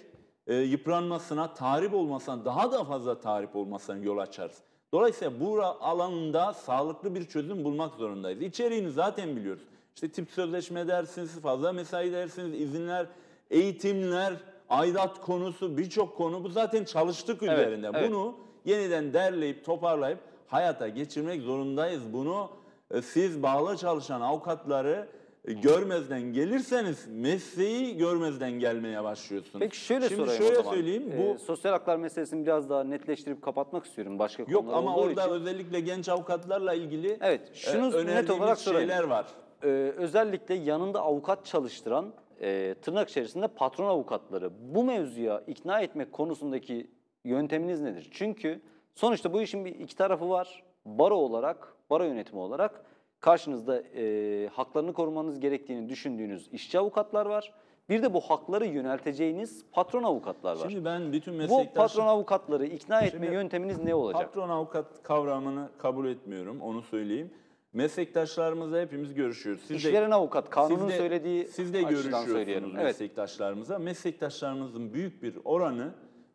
[0.48, 4.58] e, yıpranmasına, tahrip olmasına, daha da fazla tahrip olmasına yol açarız.
[4.94, 8.42] Dolayısıyla bu alanda sağlıklı bir çözüm bulmak zorundayız.
[8.42, 9.64] İçeriğini zaten biliyoruz.
[9.96, 13.06] İşte tip sözleşme dersiniz, fazla mesai dersiniz, izinler,
[13.50, 14.34] eğitimler,
[14.70, 17.90] aidat konusu, birçok konu bu zaten çalıştık Evet, üzerinde.
[17.94, 18.10] evet.
[18.10, 22.02] Bunu yeniden derleyip toparlayıp hayata geçirmek zorundayız.
[22.14, 22.50] Bunu
[22.92, 25.08] e, siz bağlı çalışan avukatları
[25.54, 29.60] görmezden gelirseniz mesleği görmezden gelmeye başlıyorsunuz.
[29.60, 30.76] Peki şöyle Şimdi sorayım şöyle o zaman.
[30.76, 31.12] söyleyeyim.
[31.14, 35.02] Ee, Bu sosyal haklar meselesini biraz daha netleştirip kapatmak istiyorum başka yok konular ama olduğu
[35.10, 35.34] orada için.
[35.34, 38.90] özellikle genç avukatlarla ilgili Evet, şunu e, net olarak sorayım.
[38.90, 39.26] şeyler var.
[39.64, 39.68] Ee,
[39.98, 46.88] özellikle yanında avukat çalıştıran e, tırnak içerisinde patron avukatları bu mevzuya ikna etmek konusundaki
[47.24, 48.08] yönteminiz nedir?
[48.12, 48.62] Çünkü
[48.96, 50.64] sonuçta bu işin bir iki tarafı var.
[50.86, 52.86] Baro olarak, baro yönetimi olarak
[53.26, 57.54] karşınızda e, haklarını korumanız gerektiğini düşündüğünüz işçi avukatlar var.
[57.90, 60.70] Bir de bu hakları yönelteceğiniz patron avukatlar var.
[60.70, 61.74] Şimdi ben bütün bu meslektaşım...
[61.74, 64.26] patron avukatları ikna etme Şimdi yönteminiz ne olacak?
[64.26, 67.34] Patron avukat kavramını kabul etmiyorum, onu söyleyeyim.
[67.74, 69.62] Meslektaşlarımızla hepimiz görüşüyoruz.
[69.62, 72.72] Siz de- İşveren avukat, kanunun siz de- söylediği Siz de görüşüyorsunuz söyleyelim.
[72.76, 72.84] Evet.
[72.84, 73.80] meslektaşlarımıza.
[73.80, 75.94] Meslektaşlarımızın büyük bir oranı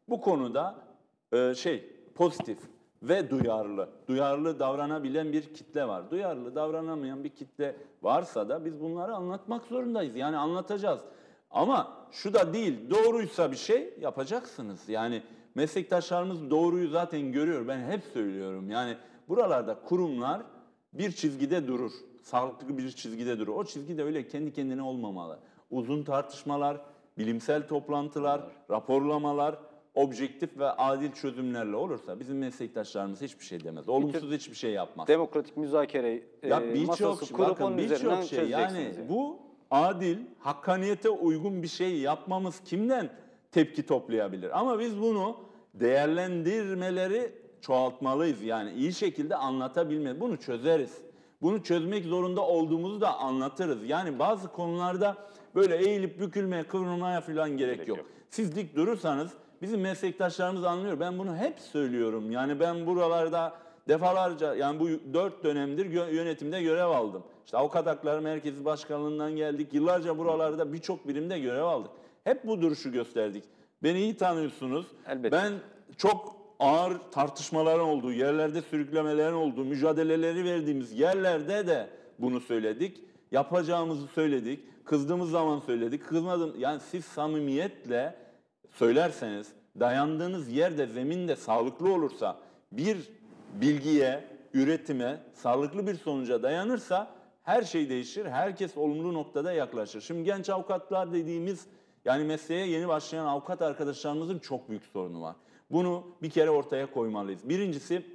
[0.09, 0.75] bu konuda
[1.33, 1.85] e, şey
[2.15, 2.59] pozitif
[3.03, 3.89] ve duyarlı.
[4.09, 6.11] Duyarlı davranabilen bir kitle var.
[6.11, 10.17] Duyarlı davranamayan bir kitle varsa da biz bunları anlatmak zorundayız.
[10.17, 11.01] Yani anlatacağız.
[11.51, 14.89] Ama şu da değil, doğruysa bir şey yapacaksınız.
[14.89, 15.23] Yani
[15.55, 17.69] meslektaşlarımız doğruyu zaten görüyor.
[17.69, 18.71] Ben hep söylüyorum.
[18.71, 18.97] Yani
[19.29, 20.43] buralarda kurumlar
[20.93, 21.93] bir çizgide durur.
[22.23, 23.55] Sağlıklı bir çizgide durur.
[23.55, 25.39] O çizgi de öyle kendi kendine olmamalı.
[25.71, 26.81] Uzun tartışmalar,
[27.19, 28.41] bilimsel toplantılar,
[28.71, 29.59] raporlamalar,
[30.03, 33.89] objektif ve adil çözümlerle olursa bizim meslektaşlarımız hiçbir şey demez.
[33.89, 35.09] Olumsuz hiçbir şey yapmaz.
[35.09, 39.09] Demokratik müzakere Ya e, masası kurup bakın onun üzerinden şey yani yani.
[39.09, 39.39] bu
[39.71, 43.11] adil, hakkaniyete uygun bir şey yapmamız kimden
[43.53, 44.59] tepki toplayabilir?
[44.59, 45.37] Ama biz bunu
[45.75, 48.43] değerlendirmeleri çoğaltmalıyız.
[48.43, 50.21] Yani iyi şekilde anlatabilme.
[50.21, 50.99] Bunu çözeriz.
[51.43, 53.89] Bunu çözmek zorunda olduğumuzu da anlatırız.
[53.89, 55.17] Yani bazı konularda
[55.55, 57.99] böyle eğilip bükülmeye, kıvrılmaya falan gerek, Gerek yok.
[57.99, 58.07] yok.
[58.31, 59.31] Siz dik durursanız
[59.63, 61.01] bizim meslektaşlarımız anlıyor.
[61.01, 62.31] Ben bunu hep söylüyorum.
[62.31, 63.55] Yani ben buralarda
[63.89, 67.23] defalarca yani bu dört dönemdir yönetimde görev aldım.
[67.45, 69.75] İşte Avukat Hakları Merkezi Başkanlığından geldik.
[69.75, 71.91] Yıllarca buralarda birçok birimde görev aldık.
[72.25, 73.45] Hep bu duruşu gösterdik.
[73.83, 74.87] Beni iyi tanıyorsunuz.
[75.09, 75.37] Elbette.
[75.37, 75.53] Ben
[75.97, 83.01] çok ağır tartışmaların olduğu, yerlerde sürüklemelerin olduğu, mücadeleleri verdiğimiz yerlerde de bunu söyledik.
[83.31, 84.61] Yapacağımızı söyledik.
[84.85, 86.07] Kızdığımız zaman söyledik.
[86.07, 86.55] Kızmadım.
[86.59, 88.15] Yani siz samimiyetle
[88.73, 92.39] söylerseniz, dayandığınız yerde, zeminde sağlıklı olursa,
[92.73, 93.11] bir
[93.53, 97.11] bilgiye, üretime, sağlıklı bir sonuca dayanırsa
[97.43, 98.27] her şey değişir.
[98.27, 100.01] Herkes olumlu noktada yaklaşır.
[100.01, 101.67] Şimdi genç avukatlar dediğimiz
[102.05, 105.37] yani mesleğe yeni başlayan avukat arkadaşlarımızın çok büyük sorunu var.
[105.71, 107.49] Bunu bir kere ortaya koymalıyız.
[107.49, 108.07] Birincisi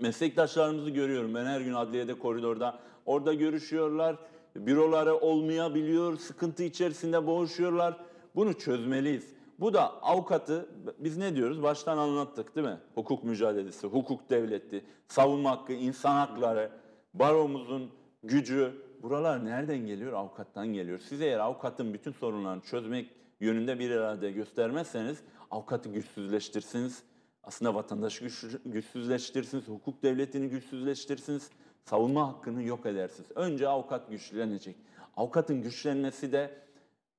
[0.00, 1.34] meslektaşlarımızı görüyorum.
[1.34, 4.16] Ben her gün adliyede, koridorda orada görüşüyorlar.
[4.56, 7.96] Büroları olmayabiliyor, sıkıntı içerisinde boğuşuyorlar.
[8.36, 9.37] Bunu çözmeliyiz.
[9.58, 11.62] Bu da avukatı, biz ne diyoruz?
[11.62, 12.78] Baştan anlattık değil mi?
[12.94, 16.70] Hukuk mücadelesi, hukuk devleti, savunma hakkı, insan hakları,
[17.14, 17.90] baromuzun
[18.22, 18.88] gücü.
[19.02, 20.12] Buralar nereden geliyor?
[20.12, 20.98] Avukattan geliyor.
[20.98, 25.18] Siz eğer avukatın bütün sorunlarını çözmek yönünde bir irade göstermezseniz
[25.50, 27.02] avukatı güçsüzleştirsiniz.
[27.44, 31.50] Aslında vatandaşı güç- güçsüzleştirirsiniz, hukuk devletini güçsüzleştirirsiniz,
[31.84, 33.30] savunma hakkını yok edersiniz.
[33.34, 34.76] Önce avukat güçlenecek.
[35.16, 36.50] Avukatın güçlenmesi de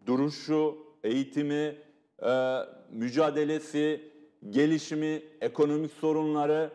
[0.06, 1.76] duruşu, eğitimi,
[2.26, 2.60] e,
[2.92, 4.12] mücadelesi,
[4.50, 6.72] gelişimi, ekonomik sorunları,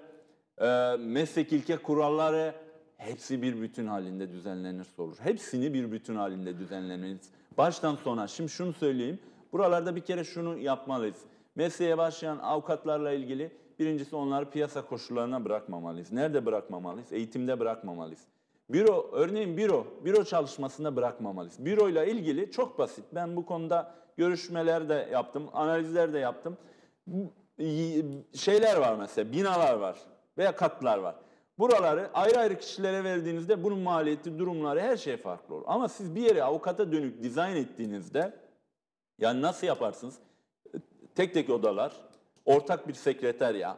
[0.59, 2.55] e, meslek ilke kuralları
[2.97, 5.17] hepsi bir bütün halinde düzenlenirse olur.
[5.21, 7.31] Hepsini bir bütün halinde düzenlemeliyiz.
[7.59, 8.29] Baştan sona.
[8.29, 9.19] Şimdi şunu söyleyeyim.
[9.53, 11.17] Buralarda bir kere şunu yapmalıyız.
[11.55, 16.13] Mesleğe başlayan avukatlarla ilgili birincisi onları piyasa koşullarına bırakmamalıyız.
[16.13, 17.13] Nerede bırakmamalıyız?
[17.13, 18.21] Eğitimde bırakmamalıyız.
[18.71, 21.65] Büro, örneğin büro, büro çalışmasında bırakmamalıyız.
[21.65, 23.05] Büroyla ilgili çok basit.
[23.13, 26.57] Ben bu konuda görüşmeler de yaptım, analizler de yaptım.
[28.35, 29.99] Şeyler var mesela, binalar var
[30.39, 31.15] veya katlar var.
[31.59, 35.65] Buraları ayrı ayrı kişilere verdiğinizde bunun maliyeti, durumları her şey farklı olur.
[35.67, 38.33] Ama siz bir yere avukata dönük dizayn ettiğinizde
[39.19, 40.19] yani nasıl yaparsınız?
[41.15, 41.93] Tek tek odalar,
[42.45, 43.77] ortak bir sekreterya,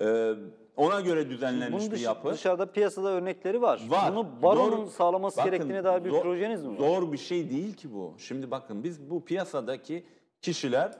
[0.00, 0.34] e,
[0.76, 2.30] ona göre düzenlenmiş Bunun bir yapı.
[2.32, 3.80] dışarıda piyasada örnekleri var.
[3.88, 4.12] Var.
[4.12, 6.76] Bunu baronun Zor- sağlaması bakın, gerektiğine dair bir zor- projeniz mi var?
[6.88, 8.14] Zor bir şey değil ki bu.
[8.18, 10.04] Şimdi bakın biz bu piyasadaki
[10.42, 10.92] kişiler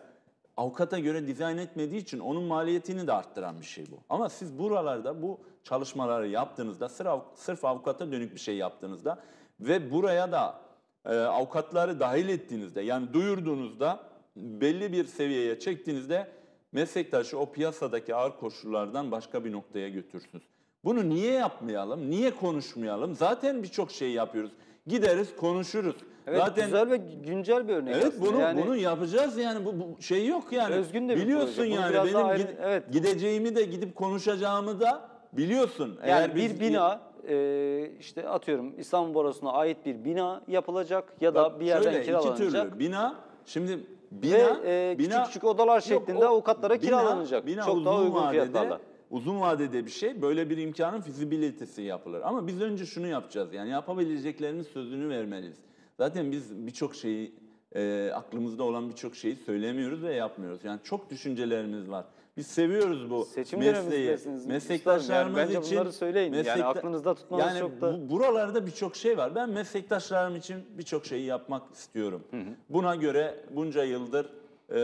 [0.57, 3.97] avukata göre dizayn etmediği için onun maliyetini de arttıran bir şey bu.
[4.09, 9.19] Ama siz buralarda bu çalışmaları yaptığınızda sırf, av- sırf avukata dönük bir şey yaptığınızda
[9.61, 10.61] ve buraya da
[11.07, 14.01] e, avukatları dahil ettiğinizde yani duyurduğunuzda
[14.37, 16.29] belli bir seviyeye çektiğinizde
[16.73, 20.45] meslektaşı o piyasadaki ağır koşullardan başka bir noktaya götürürsünüz.
[20.85, 22.11] Bunu niye yapmayalım?
[22.11, 23.15] Niye konuşmayalım?
[23.15, 24.51] Zaten birçok şey yapıyoruz.
[24.87, 25.97] Gideriz konuşuruz.
[26.27, 26.97] Evet Zaten güzel ve
[27.27, 30.75] güncel bir örnek Evet bunu yani, bunu yapacağız yani bu, bu şey yok yani.
[30.75, 32.93] Özgün de Biliyorsun yani benim ayrı- gide- evet.
[32.93, 35.89] gideceğimi de gidip konuşacağımı da biliyorsun.
[36.01, 41.35] Yani Eğer bir biz- bina e, işte atıyorum İstanbul Borusu'na ait bir bina yapılacak ya
[41.35, 42.39] da Bak bir yerden şöyle, iki kiralanacak.
[42.39, 42.79] türlü.
[42.79, 43.15] Bina
[43.47, 43.79] şimdi
[44.13, 47.47] bina, Ve, e, küçük bina- küçük odalar şeklinde avukatlara kiralanacak.
[47.47, 48.81] Bina Çok daha uygun vadede- fiyatlarla.
[49.11, 50.23] Uzun vadede bir şey.
[50.23, 52.21] Böyle bir imkanın fizibilitesi yapılır.
[52.25, 53.53] Ama biz önce şunu yapacağız.
[53.53, 55.57] Yani yapabileceklerinin sözünü vermeliyiz.
[55.99, 57.35] Zaten biz birçok şeyi
[57.75, 60.65] e, aklımızda olan birçok şeyi söylemiyoruz ve yapmıyoruz.
[60.65, 62.05] Yani çok düşüncelerimiz var.
[62.37, 64.17] Biz seviyoruz bu Seçim mesleği.
[64.47, 66.33] Meslektaşlarımız Yani bence için bunları söyleyin.
[66.33, 69.35] Yani meslekta- aklınızda tutmanız yani çok da- bu- buralarda birçok şey var.
[69.35, 72.23] Ben meslektaşlarım için birçok şeyi yapmak istiyorum.
[72.69, 74.27] Buna göre bunca yıldır
[74.71, 74.75] e,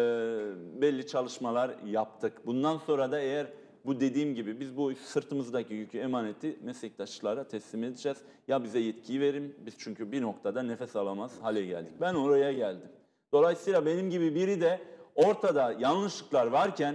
[0.80, 2.32] belli çalışmalar yaptık.
[2.46, 3.46] Bundan sonra da eğer
[3.86, 8.18] bu dediğim gibi biz bu sırtımızdaki yükü emaneti meslektaşlara teslim edeceğiz.
[8.48, 9.54] Ya bize yetkiyi verin.
[9.66, 11.92] Biz çünkü bir noktada nefes alamaz hale geldik.
[12.00, 12.88] Ben oraya geldim.
[13.32, 14.80] Dolayısıyla benim gibi biri de
[15.14, 16.94] ortada yanlışlıklar varken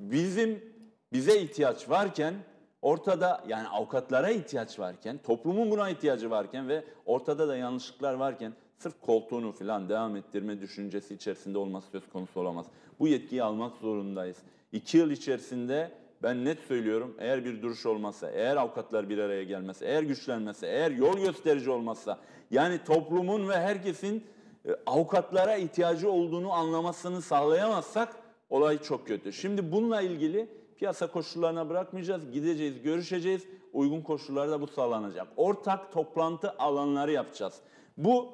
[0.00, 0.74] bizim
[1.12, 2.34] bize ihtiyaç varken
[2.82, 9.00] ortada yani avukatlara ihtiyaç varken toplumun buna ihtiyacı varken ve ortada da yanlışlıklar varken sırf
[9.00, 12.66] koltuğunu falan devam ettirme düşüncesi içerisinde olması söz konusu olamaz.
[12.98, 14.36] Bu yetkiyi almak zorundayız.
[14.72, 15.90] İki yıl içerisinde
[16.22, 20.90] ben net söylüyorum eğer bir duruş olmazsa, eğer avukatlar bir araya gelmezse, eğer güçlenmezse, eğer
[20.90, 22.18] yol gösterici olmazsa
[22.50, 24.24] yani toplumun ve herkesin
[24.68, 28.16] e, avukatlara ihtiyacı olduğunu anlamasını sağlayamazsak
[28.50, 29.32] olay çok kötü.
[29.32, 32.30] Şimdi bununla ilgili piyasa koşullarına bırakmayacağız.
[32.30, 33.46] Gideceğiz, görüşeceğiz.
[33.72, 35.26] Uygun koşullarda bu sağlanacak.
[35.36, 37.54] Ortak toplantı alanları yapacağız.
[37.96, 38.28] Bu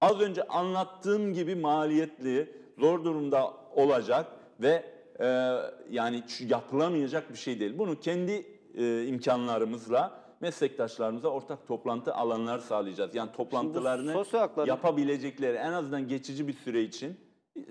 [0.00, 4.26] az önce anlattığım gibi maliyetli, zor durumda olacak
[4.60, 4.84] ve
[5.20, 5.26] e,
[5.90, 7.78] yani yapılamayacak bir şey değil.
[7.78, 13.14] Bunu kendi e, imkanlarımızla meslektaşlarımıza ortak toplantı alanlar sağlayacağız.
[13.14, 14.12] Yani toplantılarını
[14.66, 17.16] yapabilecekleri en azından geçici bir süre için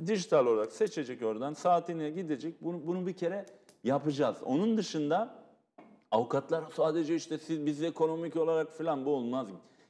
[0.08, 2.62] dijital olarak seçecek oradan saatine gidecek.
[2.62, 3.46] Bunu, bunu bir kere
[3.84, 4.38] yapacağız.
[4.46, 5.36] Onun dışında
[6.12, 9.48] avukatlar sadece işte siz biz ekonomik olarak falan bu olmaz.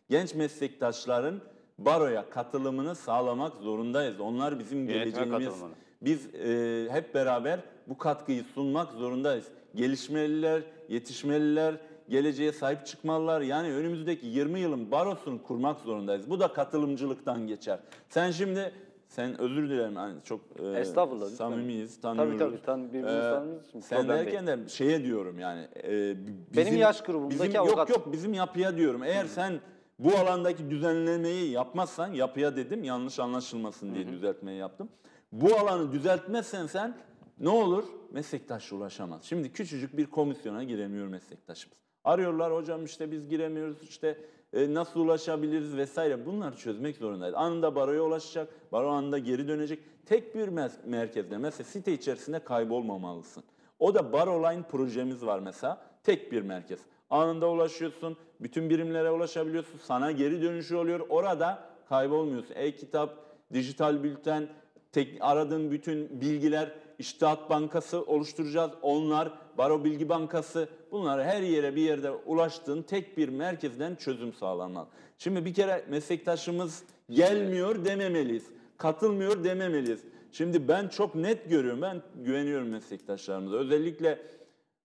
[0.09, 1.41] Genç meslektaşların
[1.79, 4.19] baroya katılımını sağlamak zorundayız.
[4.19, 5.55] Onlar bizim Yönetime geleceğimiz.
[6.01, 9.45] Biz e, hep beraber bu katkıyı sunmak zorundayız.
[9.75, 11.75] Gelişmeliler, yetişmeliler,
[12.09, 13.41] geleceğe sahip çıkmalılar.
[13.41, 16.29] Yani önümüzdeki 20 yılın barosunu kurmak zorundayız.
[16.29, 17.79] Bu da katılımcılıktan geçer.
[18.09, 18.71] Sen şimdi
[19.07, 21.35] sen özür dilerim hani çok e, Estağfurullah, lütfen.
[21.37, 22.39] samimiyiz, Tabii tanıyoruz.
[22.39, 25.67] tabii tan birbirimizi Ee, tanıyoruz için Sen problem derken de şeye diyorum yani.
[25.83, 26.15] e,
[26.55, 29.03] Benim yaş grubumdaki bizim, avukat- Yok yok bizim yapıya diyorum.
[29.03, 29.59] Eğer sen
[29.99, 34.89] bu alandaki düzenlemeyi yapmazsan, yapıya dedim yanlış anlaşılmasın diye düzeltmeyi yaptım.
[35.31, 36.97] Bu alanı düzeltmezsen sen
[37.39, 37.83] ne olur?
[38.11, 39.23] Meslektaş ulaşamaz.
[39.23, 41.77] Şimdi küçücük bir komisyona giremiyor meslektaşımız.
[42.03, 44.17] Arıyorlar hocam işte biz giremiyoruz işte
[44.57, 46.25] e, nasıl ulaşabiliriz vesaire.
[46.25, 47.35] Bunları çözmek zorundayız.
[47.35, 49.79] Anında baroya ulaşacak, baro anında geri dönecek.
[50.05, 53.43] Tek bir mes- merkezde mesela site içerisinde kaybolmamalısın.
[53.79, 55.81] O da Baroline projemiz var mesela.
[56.03, 56.79] Tek bir merkez.
[57.09, 59.79] Anında ulaşıyorsun, bütün birimlere ulaşabiliyorsun.
[59.83, 60.99] Sana geri dönüşü oluyor.
[61.09, 62.53] Orada kaybolmuyorsun.
[62.55, 63.15] E-kitap,
[63.53, 64.49] dijital bülten,
[64.91, 68.71] tek, aradığın bütün bilgiler, İştihat Bankası oluşturacağız.
[68.81, 74.87] Onlar, Baro Bilgi Bankası, bunları her yere bir yerde ulaştığın tek bir merkezden çözüm sağlanmalı.
[75.17, 78.43] Şimdi bir kere meslektaşımız gelmiyor dememeliyiz.
[78.77, 80.03] Katılmıyor dememeliyiz.
[80.31, 81.81] Şimdi ben çok net görüyorum.
[81.81, 83.57] Ben güveniyorum meslektaşlarımıza.
[83.57, 84.19] Özellikle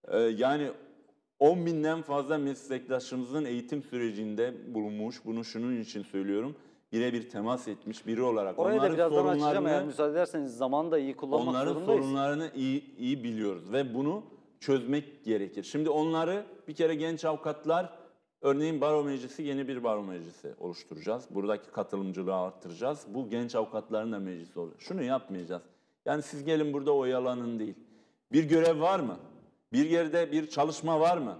[0.08, 0.70] e, yani
[1.38, 5.24] 10 binden fazla meslektaşımızın eğitim sürecinde bulunmuş.
[5.24, 6.56] Bunu şunun için söylüyorum.
[6.92, 8.58] Birebir temas etmiş biri olarak.
[8.58, 12.02] Oraya da onların birazdan açacağım sorunlarını- eğer müsaade ederseniz zaman da iyi kullanmak Onların zorundayız.
[12.04, 14.22] sorunlarını iyi iyi biliyoruz ve bunu
[14.62, 15.62] çözmek gerekir.
[15.62, 17.92] Şimdi onları bir kere genç avukatlar
[18.40, 21.24] örneğin baro meclisi yeni bir baro meclisi oluşturacağız.
[21.30, 23.06] Buradaki katılımcılığı arttıracağız.
[23.08, 24.74] Bu genç avukatların da meclisi olur.
[24.78, 25.62] Şunu yapmayacağız.
[26.04, 27.74] Yani siz gelin burada oyalanın değil.
[28.32, 29.16] Bir görev var mı?
[29.72, 31.38] Bir yerde bir çalışma var mı?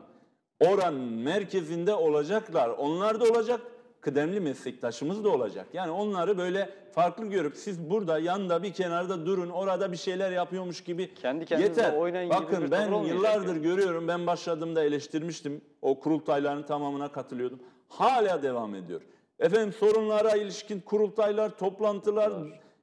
[0.61, 2.69] Oranın merkezinde olacaklar.
[2.69, 3.61] Onlar da olacak
[4.03, 5.67] kıdemli meslektaşımız da olacak.
[5.73, 10.85] Yani onları böyle farklı görüp siz burada yanda bir kenarda durun orada bir şeyler yapıyormuş
[10.85, 11.97] gibi Kendi kendinize yeter.
[11.99, 13.63] oynayın gibi Bakın bir ben olmayacak yıllardır yani.
[13.63, 15.61] görüyorum ben başladığımda eleştirmiştim.
[15.83, 17.59] O kurultayların tamamına katılıyordum.
[17.89, 19.01] Hala devam ediyor.
[19.39, 22.33] Efendim sorunlara ilişkin kurultaylar, toplantılar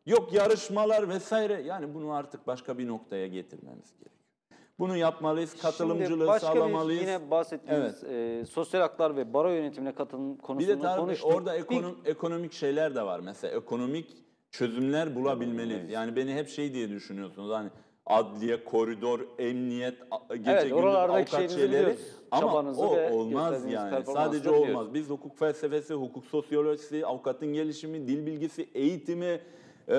[0.05, 1.61] yok yarışmalar vesaire.
[1.65, 4.18] Yani bunu artık başka bir noktaya getirmemiz gerekiyor.
[4.80, 7.01] Bunu yapmalıyız, katılımcılığı Şimdi başka sağlamalıyız.
[7.01, 11.32] bir yine bahsettiğimiz e, sosyal haklar ve baro yönetimine katılım Bir konusunu de tabii konuştuk.
[11.36, 13.19] orada Bir- ekonom, ekonomik şeyler de var.
[13.19, 14.07] Mesela ekonomik
[14.51, 15.89] çözümler bulabilmeliyiz.
[15.89, 17.69] Yani beni hep şey diye düşünüyorsunuz hani
[18.05, 19.95] adliye, koridor, emniyet,
[20.38, 21.95] gece Evet, gündüz avukat şeyleri.
[22.32, 24.05] Ama Çabanızı o olmaz yani.
[24.05, 24.69] Sadece biliyoruz.
[24.69, 24.93] olmaz.
[24.93, 29.25] Biz hukuk felsefesi, hukuk sosyolojisi, avukatın gelişimi, dil bilgisi, eğitimi,
[29.88, 29.91] e,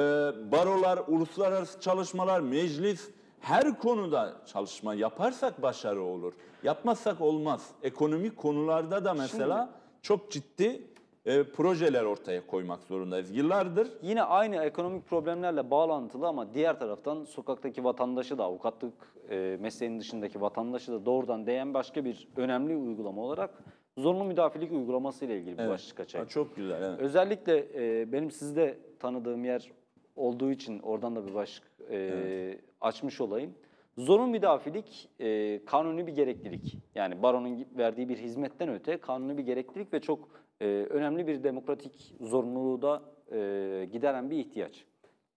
[0.52, 3.10] barolar, uluslararası çalışmalar, meclis
[3.40, 6.32] her konuda çalışma yaparsak başarı olur.
[6.62, 7.70] Yapmazsak olmaz.
[7.82, 9.70] Ekonomik konularda da mesela
[10.02, 10.82] çok ciddi
[11.26, 13.30] e, projeler ortaya koymak zorundayız.
[13.36, 18.94] Yıllardır Yine aynı ekonomik problemlerle bağlantılı ama diğer taraftan sokaktaki vatandaşı da avukatlık
[19.30, 23.50] e, mesleğinin dışındaki vatandaşı da doğrudan değen başka bir önemli uygulama olarak
[23.98, 25.70] zorunlu müdafilik uygulaması ile ilgili bir Evet.
[25.72, 26.26] başlık açayım.
[26.26, 26.82] Ha, çok güzel.
[26.82, 27.00] Evet.
[27.00, 29.70] Özellikle e, benim sizde tanıdığım yer
[30.16, 33.54] olduğu için oradan da bir başlık e, açmış olayım.
[33.98, 36.78] Zorunlu müdafilik e, kanuni bir gereklilik.
[36.94, 40.28] Yani baronun verdiği bir hizmetten öte kanuni bir gereklilik ve çok
[40.60, 43.02] e, önemli bir demokratik zorunluluğu da
[43.32, 44.84] e, gideren bir ihtiyaç.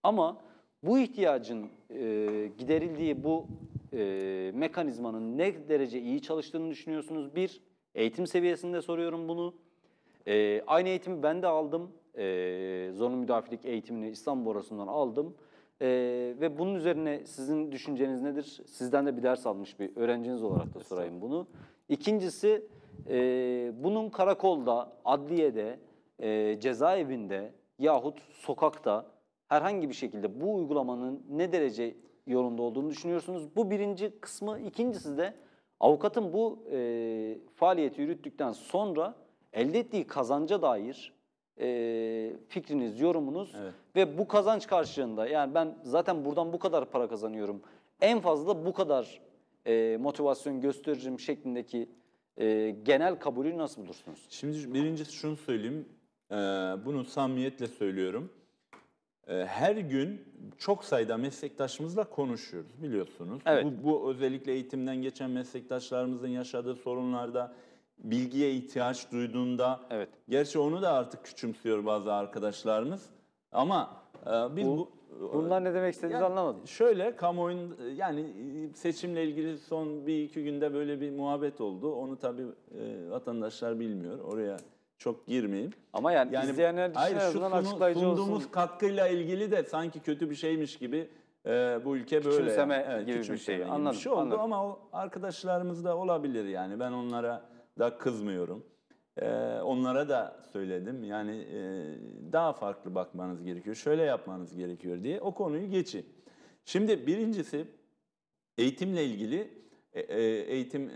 [0.03, 0.37] Ama
[0.83, 1.99] bu ihtiyacın e,
[2.57, 3.45] giderildiği bu
[3.93, 7.35] e, mekanizmanın ne derece iyi çalıştığını düşünüyorsunuz?
[7.35, 7.61] Bir,
[7.95, 9.53] eğitim seviyesinde soruyorum bunu.
[10.27, 11.91] Ee, aynı eğitimi ben de aldım.
[12.17, 15.35] Ee, zorunlu müdafilik eğitimini İstanbul Borosu'ndan aldım.
[15.81, 15.87] Ee,
[16.41, 18.61] ve bunun üzerine sizin düşünceniz nedir?
[18.67, 21.47] Sizden de bir ders almış bir öğrenciniz olarak da sorayım bunu.
[21.89, 22.67] İkincisi,
[23.09, 23.15] e,
[23.83, 25.79] bunun karakolda, adliyede,
[26.19, 29.05] e, cezaevinde yahut sokakta
[29.47, 31.95] herhangi bir şekilde bu uygulamanın ne derece
[32.27, 33.55] yolunda olduğunu düşünüyorsunuz?
[33.55, 34.59] Bu birinci kısmı.
[34.59, 35.33] İkincisi de
[35.79, 39.15] avukatın bu e, faaliyeti yürüttükten sonra
[39.53, 41.13] elde ettiği kazanca dair
[41.59, 43.73] e, fikriniz, yorumunuz Evet.
[43.95, 47.61] ve bu kazanç karşılığında yani ben zaten buradan bu kadar para kazanıyorum.
[48.01, 49.21] En fazla bu kadar
[49.65, 51.89] e, motivasyon gösteririm şeklindeki
[52.37, 54.19] e, genel kabulü nasıl bulursunuz?
[54.29, 55.85] Şimdi birincisi şunu söyleyeyim.
[56.31, 56.35] Ee,
[56.85, 58.31] bunu samimiyetle söylüyorum.
[59.27, 60.21] Ee, her gün
[60.57, 63.41] çok sayıda meslektaşımızla konuşuyoruz biliyorsunuz.
[63.45, 63.65] Evet.
[63.65, 67.53] Bu, bu özellikle eğitimden geçen meslektaşlarımızın yaşadığı sorunlarda
[68.03, 70.09] bilgiye ihtiyaç duyduğunda Evet.
[70.29, 73.09] gerçi onu da artık küçümsüyor bazı arkadaşlarımız
[73.51, 73.89] ama
[74.25, 74.89] e, biz bu,
[75.33, 76.67] Bunlar ne demek istediğinizi Yani anlamadım.
[76.67, 78.25] Şöyle kamuoyun yani
[78.75, 81.93] seçimle ilgili son bir iki günde böyle bir muhabbet oldu.
[81.95, 82.41] Onu tabii
[82.79, 84.19] e, vatandaşlar bilmiyor.
[84.19, 84.57] Oraya
[84.97, 85.71] çok girmeyeyim.
[85.93, 88.49] Ama yani, Yani izleyenler hayır şu sunu- açıklayıcı sunduğumuz olsun.
[88.51, 91.07] katkıyla ilgili de sanki kötü bir şeymiş gibi
[91.45, 92.37] e, bu ülke böyle.
[92.37, 93.55] Küçümseme gibi bir şey.
[93.57, 94.39] gibi Anladım, şey oldu anladım.
[94.41, 96.79] ama o arkadaşlarımız da olabilir yani.
[96.79, 97.41] Ben onlara
[97.79, 98.65] da kızmıyorum.
[99.17, 99.27] E,
[99.61, 101.03] onlara da söyledim.
[101.03, 101.59] Yani e,
[102.31, 103.75] daha farklı bakmanız gerekiyor.
[103.75, 105.21] Şöyle yapmanız gerekiyor diye.
[105.21, 106.05] O konuyu geçin.
[106.65, 107.67] Şimdi birincisi
[108.57, 109.63] eğitimle ilgili
[109.93, 110.91] e, e, eğitim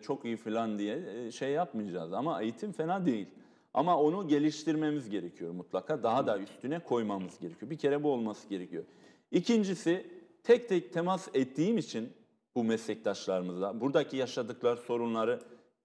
[0.00, 3.26] çok iyi falan diye şey yapmayacağız ama eğitim fena değil.
[3.74, 6.02] Ama onu geliştirmemiz gerekiyor mutlaka.
[6.02, 7.70] Daha da üstüne koymamız gerekiyor.
[7.70, 8.84] Bir kere bu olması gerekiyor.
[9.30, 10.06] İkincisi
[10.42, 12.12] tek tek temas ettiğim için
[12.54, 15.40] bu meslektaşlarımızla buradaki yaşadıkları sorunları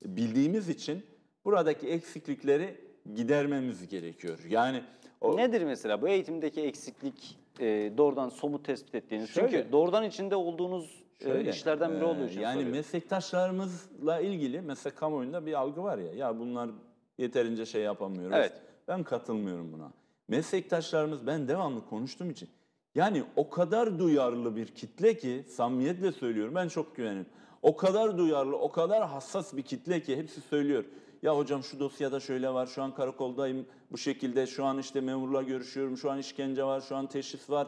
[0.05, 1.03] bildiğimiz için
[1.45, 2.75] buradaki eksiklikleri
[3.15, 4.39] gidermemiz gerekiyor.
[4.49, 4.81] Yani
[5.21, 9.29] o, Nedir mesela bu eğitimdeki eksiklik e, doğrudan somut tespit ettiğiniz?
[9.33, 9.71] Çünkü Şöyle.
[9.71, 12.77] doğrudan içinde olduğunuz e, Şöyle, işlerden biri e, olduğu için Yani soruyorum.
[12.77, 16.69] meslektaşlarımızla ilgili mesela kamuoyunda bir algı var ya, ya bunlar
[17.17, 18.37] yeterince şey yapamıyoruz.
[18.37, 18.53] Evet.
[18.87, 19.91] Ben katılmıyorum buna.
[20.27, 22.49] Meslektaşlarımız ben devamlı konuştuğum için
[22.95, 27.25] yani o kadar duyarlı bir kitle ki samimiyetle söylüyorum ben çok güvenirim.
[27.63, 30.83] O kadar duyarlı, o kadar hassas bir kitle ki hepsi söylüyor.
[31.21, 35.41] Ya hocam şu dosyada şöyle var, şu an karakoldayım bu şekilde, şu an işte memurla
[35.41, 37.67] görüşüyorum, şu an işkence var, şu an teşhis var,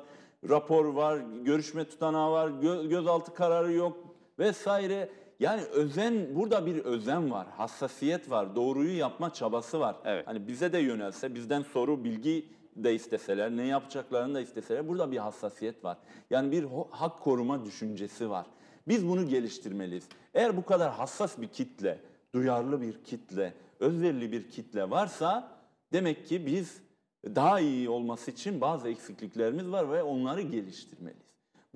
[0.50, 3.98] rapor var, görüşme tutanağı var, gö- gözaltı kararı yok
[4.40, 5.10] vesaire.
[5.40, 9.96] Yani özen, burada bir özen var, hassasiyet var, doğruyu yapma çabası var.
[10.06, 10.28] Evet.
[10.28, 15.18] Hani bize de yönelse, bizden soru, bilgi de isteseler, ne yapacaklarını da isteseler burada bir
[15.18, 15.98] hassasiyet var.
[16.30, 18.46] Yani bir hak koruma düşüncesi var.
[18.88, 20.08] Biz bunu geliştirmeliyiz.
[20.34, 22.00] Eğer bu kadar hassas bir kitle,
[22.34, 25.52] duyarlı bir kitle, özverili bir kitle varsa
[25.94, 26.82] demek ki biz
[27.26, 31.26] daha iyi olması için bazı eksikliklerimiz var ve onları geliştirmeliyiz.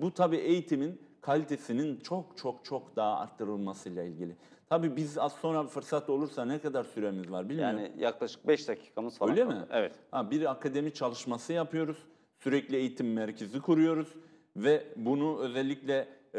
[0.00, 4.36] Bu tabii eğitimin kalitesinin çok çok çok daha arttırılmasıyla ilgili.
[4.68, 7.78] Tabii biz az sonra fırsat olursa ne kadar süremiz var bilmiyorum.
[7.78, 9.32] Yani yaklaşık 5 dakikamız falan.
[9.32, 9.54] Öyle kaldı.
[9.54, 9.66] mi?
[9.70, 9.92] Evet.
[10.10, 11.96] Ha, bir akademi çalışması yapıyoruz.
[12.38, 14.08] Sürekli eğitim merkezi kuruyoruz.
[14.56, 16.38] Ve bunu özellikle e,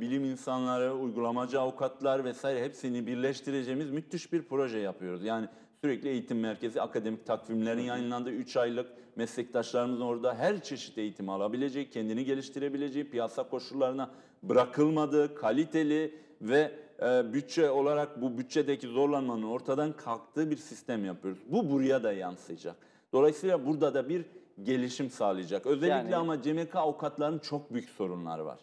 [0.00, 5.24] bilim insanları, uygulamacı avukatlar vesaire hepsini birleştireceğimiz müthiş bir proje yapıyoruz.
[5.24, 5.48] Yani
[5.80, 12.24] Sürekli eğitim merkezi, akademik takvimlerin yayınlandığı 3 aylık meslektaşlarımızın orada her çeşit eğitim alabileceği, kendini
[12.24, 14.10] geliştirebileceği, piyasa koşullarına
[14.42, 16.72] bırakılmadığı, kaliteli ve
[17.02, 21.40] e, bütçe olarak bu bütçedeki zorlanmanın ortadan kalktığı bir sistem yapıyoruz.
[21.46, 22.76] Bu buraya da yansıyacak.
[23.12, 24.24] Dolayısıyla burada da bir
[24.62, 25.66] gelişim sağlayacak.
[25.66, 28.58] Özellikle Yani- ama CMK avukatların çok büyük sorunları var.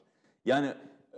[0.48, 0.74] Yani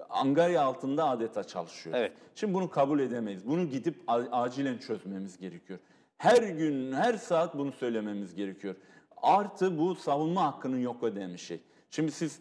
[0.09, 1.99] angarya altında adeta çalışıyoruz.
[2.01, 2.11] Evet.
[2.35, 3.47] Şimdi bunu kabul edemeyiz.
[3.47, 3.95] Bunu gidip
[4.31, 5.79] acilen çözmemiz gerekiyor.
[6.17, 8.75] Her gün, her saat bunu söylememiz gerekiyor.
[9.17, 11.59] Artı bu savunma hakkının yok ödemişi.
[11.91, 12.39] Şimdi siz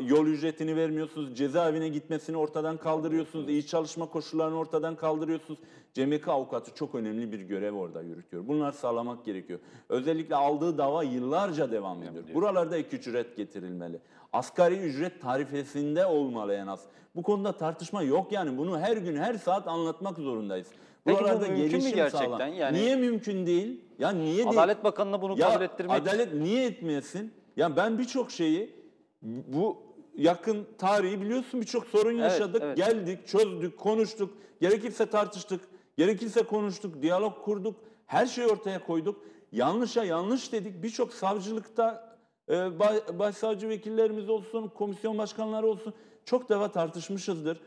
[0.00, 5.60] yol ücretini vermiyorsunuz, cezaevine gitmesini ortadan kaldırıyorsunuz, iyi çalışma koşullarını ortadan kaldırıyorsunuz.
[5.94, 8.48] CMK avukatı çok önemli bir görev orada yürütüyor.
[8.48, 9.58] Bunlar sağlamak gerekiyor.
[9.88, 12.24] Özellikle aldığı dava yıllarca devam ediyor.
[12.34, 14.00] Buralarda ek ücret getirilmeli.
[14.32, 16.80] Asgari ücret tarifesinde olmalı en az.
[17.16, 18.58] Bu konuda tartışma yok yani.
[18.58, 20.68] Bunu her gün, her saat anlatmak zorundayız.
[21.04, 22.26] Peki bu Buralarda mümkün mü gelişim gerçekten?
[22.26, 23.80] sağlan- Yani- Niye mümkün değil?
[23.98, 24.48] Ya niye değil?
[24.48, 27.32] Adalet Bakanı'na bunu Ya kabul ettirmek adalet niye etmeyesin?
[27.56, 28.76] Ya ben birçok şeyi
[29.22, 29.76] bu
[30.16, 32.62] yakın tarihi biliyorsun birçok sorun yaşadık.
[32.64, 32.76] evet.
[32.76, 34.34] Geldik, çözdük, konuştuk.
[34.60, 35.60] Gerekirse tartıştık.
[35.96, 37.76] Gerekirse konuştuk, diyalog kurduk.
[38.06, 39.22] Her şeyi ortaya koyduk.
[39.52, 40.82] Yanlışa yanlış dedik.
[40.82, 42.07] Birçok savcılıkta
[43.18, 45.94] başsavcı vekillerimiz olsun, komisyon başkanları olsun
[46.24, 47.60] çok defa tartışmışızdır.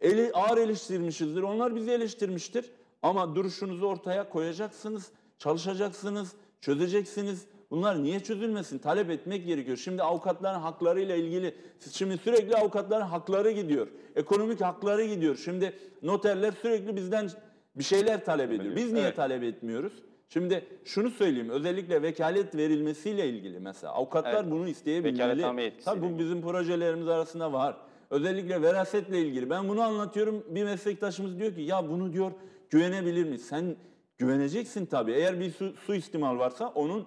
[0.00, 1.42] Eli, ağır eleştirmişizdir.
[1.42, 2.70] Onlar bizi eleştirmiştir.
[3.02, 7.46] Ama duruşunuzu ortaya koyacaksınız, çalışacaksınız, çözeceksiniz.
[7.70, 8.78] Bunlar niye çözülmesin?
[8.78, 9.76] Talep etmek gerekiyor.
[9.76, 11.54] Şimdi avukatların haklarıyla ilgili,
[11.90, 13.88] şimdi sürekli avukatların hakları gidiyor.
[14.16, 15.36] Ekonomik hakları gidiyor.
[15.44, 17.30] Şimdi noterler sürekli bizden
[17.76, 18.76] bir şeyler talep ediyor.
[18.76, 19.16] Biz niye Evet.
[19.16, 19.92] talep etmiyoruz?
[20.28, 24.50] Şimdi şunu söyleyeyim, özellikle vekalet verilmesiyle ilgili mesela avukatlar Evet.
[24.52, 25.72] bunu isteyebilmeli.
[25.84, 27.76] Tabii bu bizim projelerimiz arasında var.
[28.10, 29.50] Özellikle verasetle ilgili.
[29.50, 30.44] Ben bunu anlatıyorum.
[30.48, 32.32] Bir meslektaşımız diyor ki ya bunu diyor
[32.70, 33.44] güvenebilir miyiz?
[33.46, 33.76] Sen
[34.18, 35.12] güveneceksin tabii.
[35.12, 37.06] Eğer bir su, suistimal varsa onun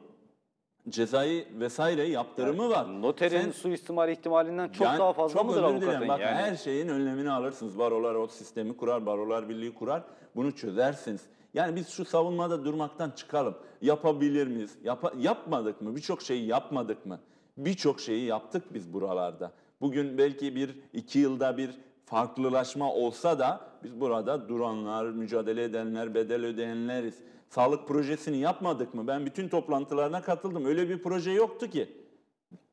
[0.90, 3.02] cezai vesaire yaptırımı var.
[3.02, 5.88] noterin Sen- suistimal ihtimalinden çok yani daha fazla çok mıdır özür dilerim.
[5.90, 6.08] avukatın?
[6.08, 6.36] Bak yani?
[6.36, 7.80] her şeyin önlemini alırsınız.
[7.80, 10.04] Barolar o sistemi kurar, barolar birliği kurar.
[10.36, 11.22] Bunu çözersiniz.
[11.58, 13.56] Yani biz şu savunmada durmaktan çıkalım.
[13.82, 14.76] Yapabilir miyiz?
[14.84, 15.96] Yapa- yapmadık mı?
[15.96, 17.20] Birçok şeyi yapmadık mı?
[17.58, 19.52] Birçok şeyi yaptık biz buralarda.
[19.82, 21.70] Bugün belki bir iki yılda bir
[22.06, 27.16] farklılaşma olsa da biz burada duranlar, mücadele edenler, bedel ödeyenleriz.
[27.50, 29.08] Sağlık projesini yapmadık mı?
[29.08, 30.66] Ben bütün toplantılarına katıldım.
[30.66, 31.90] Öyle bir proje yoktu ki.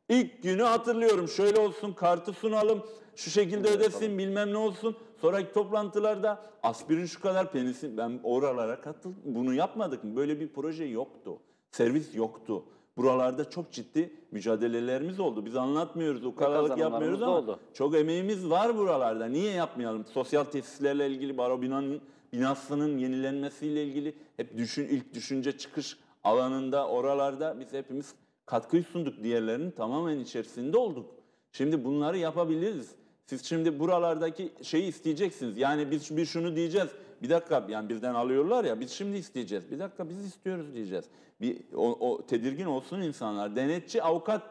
[0.09, 1.28] İlk günü hatırlıyorum.
[1.28, 2.82] Şöyle olsun, kartı sunalım,
[3.16, 4.97] şu şekilde ödesin, bilmem ne olsun.
[5.25, 7.97] Sonraki toplantılarda aspirin şu kadar penisin.
[7.97, 9.22] Ben oralara katıldım.
[9.25, 10.16] Bunu yapmadık mı?
[10.16, 11.39] Böyle bir proje yoktu.
[11.70, 12.64] Servis yoktu.
[12.97, 15.47] Buralarda çok ciddi mücadelelerimiz oldu.
[15.47, 17.61] Biz anlatmıyoruz, ukalalık kazanımlarımız yapmıyoruz ama oldu.
[17.75, 19.27] çok emeğimiz var buralarda.
[19.27, 20.05] Niye yapmayalım?
[20.07, 22.01] Sosyal tesislerle ilgili, baro binanın,
[22.33, 28.14] binasının yenilenmesiyle ilgili hep düşün, ilk düşünce çıkış alanında, oralarda biz hepimiz
[28.47, 29.22] katkıyı sunduk.
[29.22, 31.11] Diğerlerinin tamamen içerisinde olduk.
[31.53, 33.03] Şimdi bunları yapabiliriz.
[33.27, 35.59] Siz şimdi buralardaki şeyi isteyeceksiniz.
[35.59, 36.89] Yani biz bir şunu diyeceğiz.
[37.22, 39.70] Bir dakika yani bizden alıyorlar ya biz şimdi isteyeceğiz.
[39.70, 41.05] Bir dakika biz istiyoruz diyeceğiz.
[41.41, 43.57] Bir o, o tedirgin olsun insanlar.
[43.57, 44.43] Denetçi avukat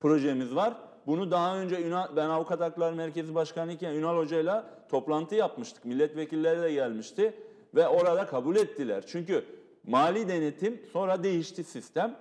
[0.00, 0.74] projemiz var.
[1.06, 5.84] Bunu daha önce Ünal, ben Avukat Hakları Merkezi Başkanı iken Ünal Hoca'yla toplantı yapmıştık.
[5.84, 7.34] Milletvekilleri de gelmişti
[7.74, 9.04] ve orada kabul ettiler.
[9.06, 9.44] Çünkü
[9.86, 12.16] mali denetim sonra değişti sistem.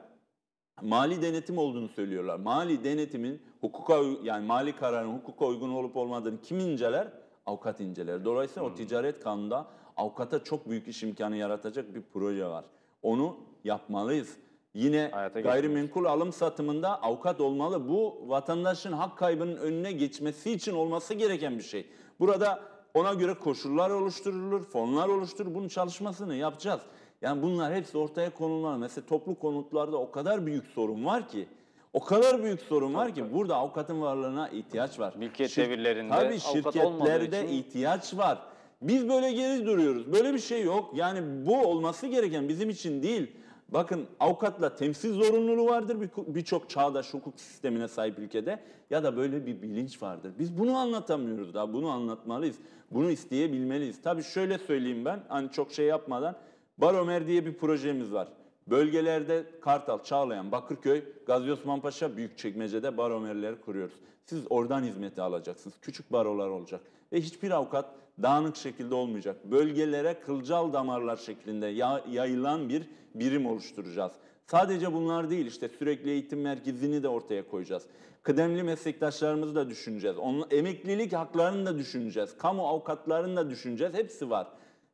[0.81, 2.39] Mali denetim olduğunu söylüyorlar.
[2.39, 7.07] Mali denetimin hukuka yani mali kararın hukuka uygun olup olmadığını kim inceler?
[7.45, 8.25] Avukat inceler.
[8.25, 12.65] Dolayısıyla o ticaret kanunda avukata çok büyük iş imkanı yaratacak bir proje var.
[13.01, 14.37] Onu yapmalıyız.
[14.73, 17.89] Yine Hayata gayrimenkul alım satımında avukat olmalı.
[17.89, 21.87] Bu vatandaşın hak kaybının önüne geçmesi için olması gereken bir şey.
[22.19, 22.59] Burada
[22.93, 25.55] ona göre koşullar oluşturulur, fonlar oluşturulur.
[25.55, 26.81] Bunun çalışmasını yapacağız.
[27.21, 28.77] Yani bunlar hepsi ortaya konulmalı.
[28.77, 31.47] Mesela toplu konutlarda o kadar büyük sorun var ki,
[31.93, 35.13] o kadar büyük sorun var ki burada avukatın varlığına ihtiyaç var.
[35.17, 38.39] Mülkiyet Şir- devirlerinde Tabii avukat olmadığı şirketlerde için- ihtiyaç var.
[38.81, 40.11] Biz böyle geri duruyoruz.
[40.13, 40.91] Böyle bir şey yok.
[40.95, 43.31] Yani bu olması gereken bizim için değil.
[43.69, 49.45] Bakın avukatla temsil zorunluluğu vardır bir- birçok çağdaş hukuk sistemine sahip ülkede ya da böyle
[49.45, 50.31] bir bilinç vardır.
[50.39, 51.73] Biz bunu anlatamıyoruz daha.
[51.73, 52.55] Bunu anlatmalıyız.
[52.91, 54.01] Bunu isteyebilmeliyiz.
[54.01, 56.35] Tabii şöyle söyleyeyim ben hani çok şey yapmadan
[56.77, 58.27] Baromer diye bir projemiz var.
[58.67, 63.95] Bölgelerde Kartal, Çağlayan, Bakırköy, Gazi Osman Paşa, Büyükçekmece'de baromerleri kuruyoruz.
[64.25, 65.75] Siz oradan hizmeti alacaksınız.
[65.81, 66.81] Küçük barolar olacak.
[67.13, 67.85] Ve hiçbir avukat
[68.21, 69.35] dağınık şekilde olmayacak.
[69.51, 72.83] Bölgelere kılcal damarlar şeklinde ya- yayılan bir
[73.15, 74.11] birim oluşturacağız.
[74.47, 77.83] Sadece bunlar değil işte sürekli eğitim merkezini de ortaya koyacağız.
[78.23, 80.17] Kıdemli meslektaşlarımızı da düşüneceğiz.
[80.17, 82.37] Onun emeklilik haklarını da düşüneceğiz.
[82.37, 83.93] Kamu avukatlarını da düşüneceğiz.
[83.93, 84.47] Hepsi var.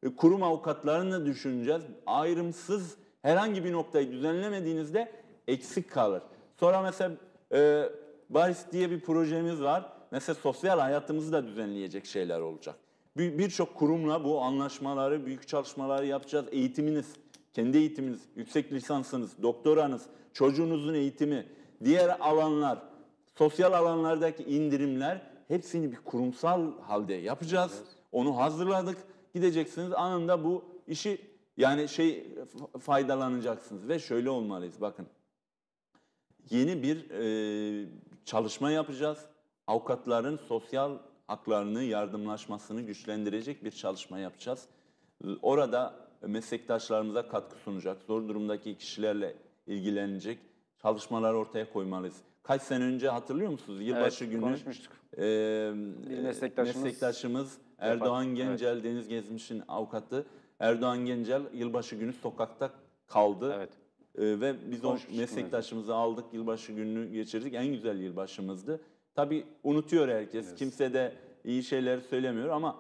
[0.04, 1.82] e, kurum avukatlarını düşüneceğiz.
[2.06, 2.98] Ayrımsız
[3.28, 5.12] herhangi bir noktayı düzenlemediğinizde
[5.48, 6.22] eksik kalır.
[6.60, 7.12] Sonra mesela
[7.54, 7.84] e,
[8.30, 9.86] Baris diye bir projemiz var.
[10.12, 12.76] Mesela sosyal hayatımızı da düzenleyecek şeyler olacak.
[13.18, 16.46] Bir- Birçok kurumla bu anlaşmaları, büyük çalışmaları yapacağız.
[16.52, 17.06] Eğitiminiz,
[17.54, 20.02] kendi eğitiminiz, yüksek lisansınız, doktoranız,
[20.34, 21.46] çocuğunuzun eğitimi,
[21.86, 22.80] diğer alanlar,
[23.36, 27.82] sosyal alanlardaki indirimler hepsini bir kurumsal halde yapacağız.
[28.12, 28.98] Onu hazırladık.
[29.34, 31.22] Gideceksiniz anında bu işi
[31.58, 32.36] yani şey
[32.80, 35.08] faydalanacaksınız ve şöyle olmalıyız bakın.
[36.50, 37.90] Yeni bir e,
[38.26, 39.26] çalışma yapacağız.
[39.68, 40.98] Avukatların sosyal
[41.28, 44.66] haklarını, yardımlaşmasını güçlendirecek bir çalışma yapacağız.
[45.42, 49.36] Orada meslektaşlarımıza katkı sunacak, zor durumdaki kişilerle
[49.68, 50.40] ilgilenecek
[50.82, 52.16] çalışmalar ortaya koymalıyız.
[52.44, 53.82] Kaç sene önce hatırlıyor musunuz?
[53.82, 54.94] Yılbaşı Evet, günü konuşmuştuk.
[55.18, 55.20] e,
[56.10, 60.26] Bir meslektaşımız meslektaşımız Erdoğan Gencel, Deniz Gezmiş'in avukatı
[60.60, 62.72] Erdoğan Gencel yılbaşı günü sokakta
[63.08, 63.54] kaldı.
[63.58, 63.70] Evet.
[64.18, 67.54] Ee, ve biz o Konuşmuştuk, meslektaşımızı aldık, yılbaşı gününü geçirdik.
[67.54, 68.82] En güzel yılbaşımızdı.
[69.16, 70.56] Tabii unutuyor herkes.
[70.56, 72.76] Kimse de iyi şeyler söylemiyor ama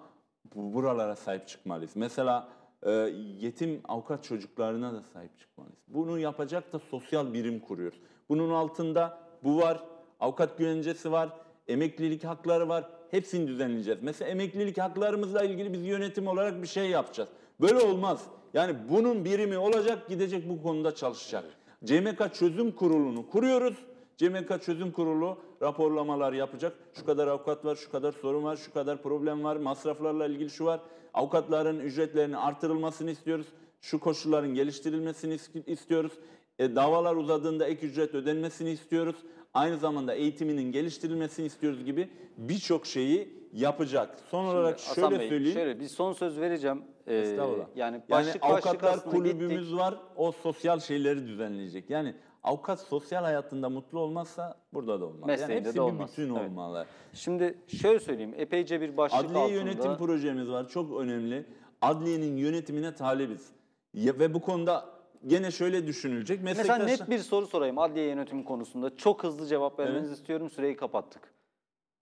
[0.55, 1.91] bu- buralara sahip çıkmalıyız.
[1.95, 2.47] Mesela
[2.83, 2.91] e,
[3.39, 5.79] yetim avukat çocuklarına da sahip çıkmalıyız.
[5.87, 7.99] Bunu yapacak da sosyal birim kuruyoruz.
[8.29, 9.83] Bunun altında bu var,
[10.19, 11.29] avukat güvencesi var,
[11.67, 12.89] emeklilik hakları var.
[13.11, 13.99] Hepsini düzenleyeceğiz.
[14.03, 17.29] Mesela emeklilik haklarımızla ilgili biz yönetim olarak bir şey yapacağız.
[17.61, 18.23] Böyle olmaz.
[18.53, 21.43] Yani bunun birimi olacak, gidecek bu konuda çalışacak.
[21.85, 23.77] CMK Çözüm Kurulu'nu kuruyoruz.
[24.17, 26.75] CMK Çözüm Kurulu raporlamalar yapacak.
[26.93, 30.65] Şu kadar avukat var, şu kadar sorun var, şu kadar problem var, masraflarla ilgili şu
[30.65, 30.79] var.
[31.13, 33.47] Avukatların ücretlerinin artırılmasını istiyoruz.
[33.81, 36.11] Şu koşulların geliştirilmesini is- istiyoruz.
[36.59, 39.15] E, davalar uzadığında ek ücret ödenmesini istiyoruz.
[39.53, 44.17] Aynı zamanda eğitiminin geliştirilmesini istiyoruz gibi birçok şeyi yapacak.
[44.31, 45.53] Son olarak Hasan şöyle Bey, söyleyeyim.
[45.57, 46.83] Şöyle bir son söz vereceğim.
[47.07, 47.65] Ee, Estağfurullah.
[47.75, 49.79] Yani Yani başlık başlık avukatlar aslında kulübümüz gittik.
[49.79, 49.95] var.
[50.15, 51.89] O sosyal şeyleri düzenleyecek.
[51.89, 55.27] Yani avukat sosyal hayatında mutlu olmazsa burada da olmaz.
[55.27, 56.09] Mesleğinde yani hepsi de bir olmaz.
[56.11, 56.49] bütün Evet.
[56.49, 56.85] olmalı.
[57.13, 58.33] Şimdi şöyle söyleyeyim.
[58.37, 59.55] Epeyce bir başlık Adliye altında.
[59.59, 60.67] yönetim projemiz var.
[60.69, 61.45] Çok önemli.
[61.81, 63.49] Adliyenin yönetimine talibiz.
[63.93, 64.85] Ya, ve bu konuda
[65.27, 66.39] gene şöyle düşünülecek.
[66.43, 68.97] Mesela Meslektaşlar- net bir soru sorayım adliye yönetimi konusunda.
[68.97, 70.49] Çok hızlı cevap vermenizi istiyorum.
[70.49, 71.36] Süreyi kapattık.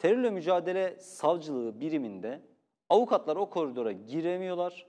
[0.06, 2.42] Terörle mücadele savcılığı biriminde
[2.90, 4.86] avukatlar o koridora giremiyorlar.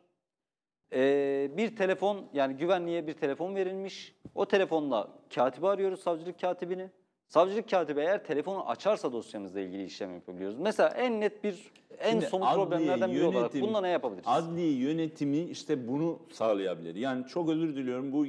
[0.93, 4.15] Ee, bir telefon yani güvenliğe bir telefon verilmiş.
[4.35, 6.91] O telefonla katibi arıyoruz savcılık katibini.
[7.29, 10.59] Savcılık katibi eğer telefonu açarsa dosyamızla ilgili işlem yapabiliyoruz.
[10.59, 14.27] Mesela en net bir en Şimdi somut problemlerden biri olarak yönetim- bunda ne yapabiliriz?
[14.29, 16.95] Adliye yönetimi işte bunu sağlayabilir.
[16.95, 18.27] Yani çok özür diliyorum bu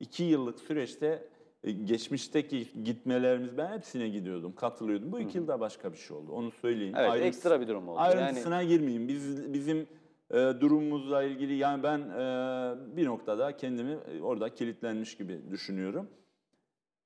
[0.00, 1.22] iki yıllık süreçte
[1.64, 5.12] geçmişteki gitmelerimiz ben hepsine gidiyordum, katılıyordum.
[5.12, 6.32] Bu iki yılda başka bir şey oldu.
[6.32, 6.94] Onu söyleyeyim.
[6.96, 7.98] evet Ayrıntı- ekstra bir durum oldu.
[8.00, 9.08] Ayrıntısına girmeyeyim.
[9.08, 9.86] Biz bizim
[10.30, 16.08] e, durumumuzla ilgili yani ben e, bir noktada kendimi e, orada kilitlenmiş gibi düşünüyorum.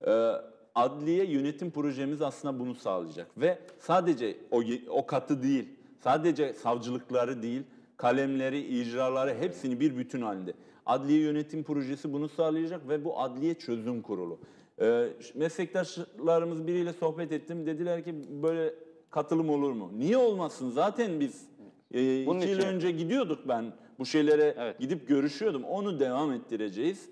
[0.06, 0.32] E,
[0.74, 5.68] adliye yönetim projemiz aslında bunu sağlayacak ve sadece o o katı değil,
[6.00, 7.62] sadece savcılıkları değil,
[7.96, 10.52] kalemleri, icraları hepsini bir bütün halinde.
[10.86, 14.38] Adliye yönetim projesi bunu sağlayacak ve bu adliye çözüm kurulu.
[14.80, 17.66] E, meslektaşlarımız biriyle sohbet ettim.
[17.66, 18.74] Dediler ki böyle
[19.10, 19.90] katılım olur mu?
[19.96, 20.70] Niye olmasın?
[20.70, 21.46] Zaten biz
[21.94, 22.68] e, Bunun iki yıl için.
[22.68, 24.78] önce gidiyorduk ben bu şeylere Evet.
[24.78, 25.64] gidip görüşüyordum.
[25.64, 27.08] Onu devam ettireceğiz.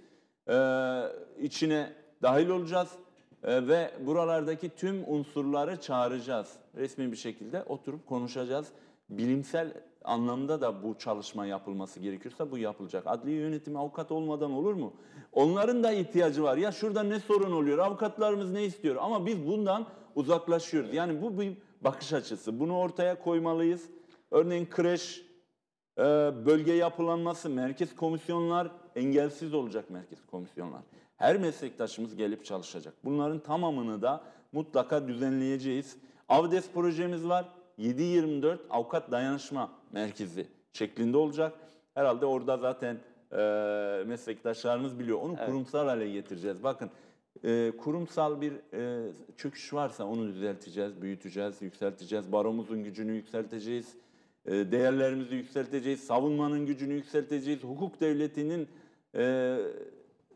[0.48, 1.02] Ee,
[1.40, 1.92] içine
[2.22, 2.88] dahil olacağız
[3.44, 6.48] Ee, ve buralardaki tüm unsurları çağıracağız.
[6.76, 8.68] Resmi bir şekilde oturup konuşacağız.
[9.10, 9.72] Bilimsel
[10.05, 13.07] anlamda da bu çalışma yapılması gerekiyorsa bu yapılacak.
[13.07, 14.92] Adliye yönetimi avukat olmadan olur mu?
[15.32, 16.57] Onların da ihtiyacı var.
[16.57, 17.78] Ya şurada ne sorun oluyor?
[17.78, 18.96] Avukatlarımız ne istiyor?
[19.00, 20.94] Ama biz bundan uzaklaşıyoruz.
[20.94, 22.61] Yani bu bir bakış açısı.
[22.61, 23.88] Bunu ortaya koymalıyız.
[24.30, 25.22] Örneğin kreş,
[25.98, 26.03] ee,
[26.46, 30.82] bölge yapılanması, merkez komisyonlar engelsiz olacak merkez komisyonlar.
[31.16, 32.94] Her meslektaşımız gelip çalışacak.
[33.05, 35.96] Bunların tamamını da mutlaka düzenleyeceğiz.
[36.28, 37.48] Avdes projemiz var.
[37.78, 41.52] 7-24 avukat dayanışma merkezi şeklinde olacak.
[41.94, 42.98] Herhalde orada zaten
[43.32, 45.18] e, meslektaşlarımız biliyor.
[45.20, 46.62] Onu kurumsal hale getireceğiz.
[46.62, 46.90] Bakın
[47.44, 52.32] e, kurumsal bir e, çöküş varsa onu düzelteceğiz, büyüteceğiz, yükselteceğiz.
[52.32, 53.94] Baromuzun gücünü yükselteceğiz.
[54.46, 58.68] E, değerlerimizi yükselteceğiz, savunmanın gücünü yükselteceğiz, hukuk devletinin
[59.14, 59.58] e,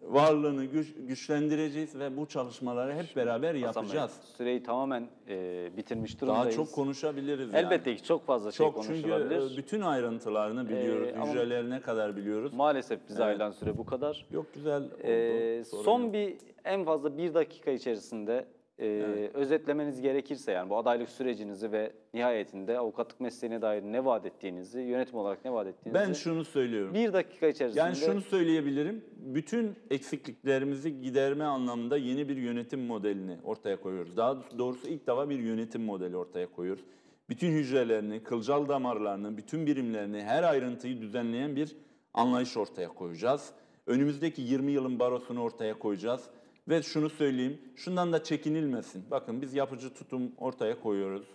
[0.09, 4.21] varlığını güç- güçlendireceğiz ve bu çalışmaları hep beraber Hasan Bey, yapacağız.
[4.37, 6.57] süreyi tamamen e, bitirmiş Daha durumdayız.
[6.57, 7.67] çok konuşabiliriz yani.
[7.67, 9.55] Elbette ki çok fazla şey Çok çünkü konuşulabilir.
[9.55, 12.53] e, bütün ayrıntılarını biliyoruz, Ee, hücrelerine kadar biliyoruz.
[12.55, 13.29] Maalesef bize Evet.
[13.29, 14.27] ayrılan süre bu kadar.
[14.31, 14.95] Yok güzel oldu.
[15.05, 16.35] Ee, son bir
[16.65, 18.45] en fazla bir dakika içerisinde
[18.79, 24.81] e, özetlemeniz gerekirse yani bu adaylık sürecinizi ve nihayetinde avukatlık mesleğine dair ne vaat ettiğinizi,
[24.81, 26.95] yönetim olarak ne vaat ettiğinizi Ben şunu söylüyorum.
[26.95, 29.05] bir dakika içerisinde Yani şunu söyleyebilirim.
[29.17, 34.17] Bütün eksikliklerimizi giderme anlamında yeni bir yönetim modelini ortaya koyuyoruz.
[34.17, 36.85] Daha doğrusu ilk defa bir yönetim modeli ortaya koyuyoruz.
[37.29, 41.77] Bütün hücrelerini, kılcal damarlarını, bütün birimlerini, her ayrıntıyı düzenleyen bir
[42.15, 43.53] anlayış ortaya koyacağız.
[43.87, 46.31] Önümüzdeki 20 yılın barosunu ortaya koyacağız.
[46.69, 49.05] Ve şunu söyleyeyim, şundan da çekinilmesin.
[49.11, 51.27] Bakın biz yapıcı tutum ortaya koyuyoruz.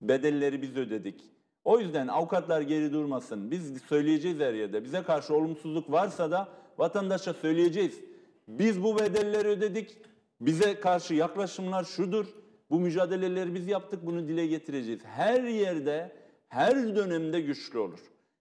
[0.00, 1.24] Bedelleri biz ödedik.
[1.64, 3.50] O yüzden avukatlar geri durmasın.
[3.50, 4.84] Biz söyleyeceğiz her yerde.
[4.84, 8.00] Bize karşı olumsuzluk varsa da vatandaşa söyleyeceğiz.
[8.48, 9.98] Biz bu bedelleri ödedik.
[10.40, 12.26] Bize karşı yaklaşımlar şudur.
[12.70, 14.06] Bu mücadeleleri biz yaptık.
[14.06, 15.00] Bunu dile getireceğiz.
[15.04, 16.16] Her yerde,
[16.48, 18.00] her dönemde güçlü olur.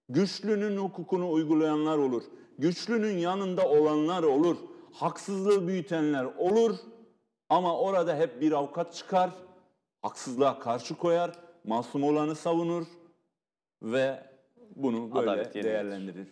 [0.09, 2.23] Güçlünün hukukunu uygulayanlar olur.
[2.59, 4.57] Güçlünün yanında olanlar olur.
[4.95, 6.75] Haksızlığı büyütenler olur.
[7.49, 9.29] Ama orada hep bir avukat çıkar.
[10.01, 11.31] Haksızlığa karşı koyar.
[11.63, 12.85] Masum olanı savunur
[13.81, 14.23] ve
[14.75, 16.27] bunu böyle Adalet değerlendirir.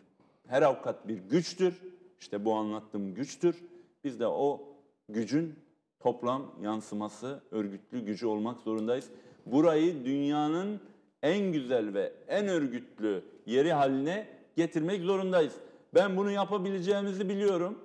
[0.47, 1.81] Her avukat bir güçtür.
[2.19, 3.63] İşte bu anlattığım güçtür.
[4.03, 4.61] Biz de o
[5.09, 5.55] gücün
[5.99, 9.09] toplam yansıması, örgütlü gücü olmak zorundayız.
[9.45, 10.79] Burayı dünyanın
[11.23, 15.53] en güzel ve en örgütlü yeri haline getirmek zorundayız.
[15.93, 17.79] Ben bunu yapabileceğimizi biliyorum.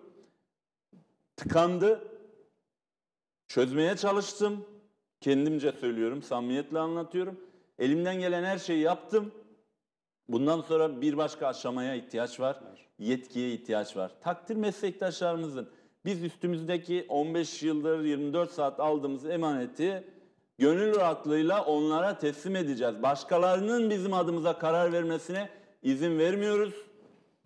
[1.39, 2.01] Tıkandı.
[3.49, 4.64] Çözmeye çalıştım.
[5.20, 7.41] Kendimce söylüyorum, samimiyetle anlatıyorum.
[7.78, 9.32] Elimden gelen her şeyi yaptım.
[10.28, 12.61] Bundan sonra bir başka aşamaya ihtiyaç var.
[12.99, 14.12] Yetkiye ihtiyaç var.
[14.20, 15.68] Takdir meslektaşlarımızın
[16.05, 20.05] biz üstümüzdeki 15 yıldır 24 saat aldığımız emaneti
[20.59, 23.03] gönül rahatlığıyla onlara teslim edeceğiz.
[23.03, 25.51] Başkalarının bizim adımıza karar vermesine
[25.82, 26.74] izin vermiyoruz.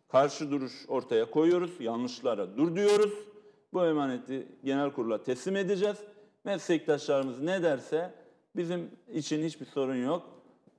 [0.09, 1.81] Karşı duruş ortaya koyuyoruz.
[1.81, 3.32] Yanlışlara dur diyoruz.
[3.73, 5.97] Bu emaneti genel kurula teslim edeceğiz.
[6.45, 8.11] Meslektaşlarımız ne derse
[8.57, 10.23] bizim için hiçbir sorun yok.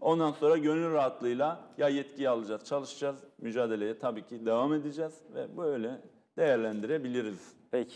[0.02, 6.02] Ondan sonra gönül rahatlığıyla ya yetkiyi alacağız, çalışacağız, mücadeleye tabii ki devam edeceğiz ve böyle
[6.38, 7.54] değerlendirebiliriz.
[7.72, 7.96] Peki.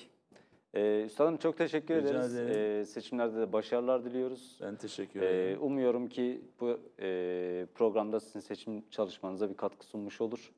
[0.73, 2.35] Ee, Üstadım çok teşekkür Rica ederiz.
[2.35, 4.59] Ee, seçimlerde de başarılar diliyoruz.
[4.61, 5.57] Ben teşekkür Ee, ederim.
[5.61, 10.51] umuyorum ki bu e, programda sizin seçim çalışmanıza bir katkı sunmuş olur.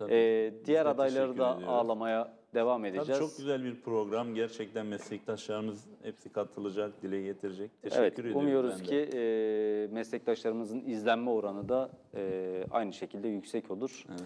[0.00, 0.12] Tabii.
[0.14, 1.68] Ee, Biz diğer de adayları teşekkür da ediyoruz.
[1.68, 3.18] ağlamaya devam Tabii edeceğiz.
[3.20, 4.34] çok güzel bir program.
[4.34, 7.70] Gerçekten meslektaşlarımız hepsi katılacak, dile getirecek.
[7.82, 8.40] Teşekkür Evet, ediyorum.
[8.40, 8.84] umuyoruz ben de.
[9.10, 14.04] ki e, meslektaşlarımızın izlenme oranı da e, aynı şekilde yüksek olur.
[14.10, 14.20] Evet.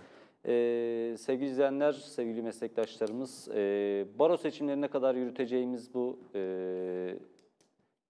[0.47, 7.19] E, sevgili izleyenler, sevgili meslektaşlarımız, e, baro seçimlerine kadar yürüteceğimiz bu e,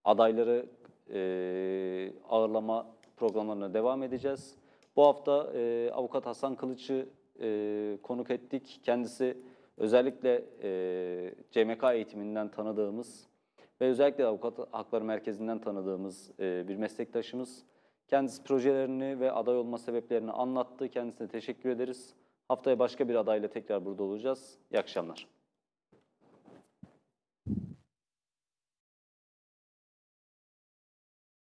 [0.05, 0.67] adayları
[1.13, 2.87] e, ağırlama
[3.17, 4.55] programlarına devam edeceğiz.
[4.97, 7.07] Bu hafta e, Avukat Hasan Kılıç'ı
[7.41, 8.81] e, konuk ettik.
[8.83, 9.37] Kendisi
[9.77, 13.29] özellikle e, CMK eğitiminden tanıdığımız
[13.81, 17.65] ve özellikle Avukat Hakları Merkezi'nden tanıdığımız e, bir meslektaşımız.
[18.09, 20.89] Kendisi projelerini ve aday olma sebeplerini anlattı.
[20.89, 22.15] Kendisine teşekkür ederiz.
[22.49, 24.59] Haftaya başka bir adayla tekrar burada olacağız.
[24.73, 25.34] İyi akşamlar.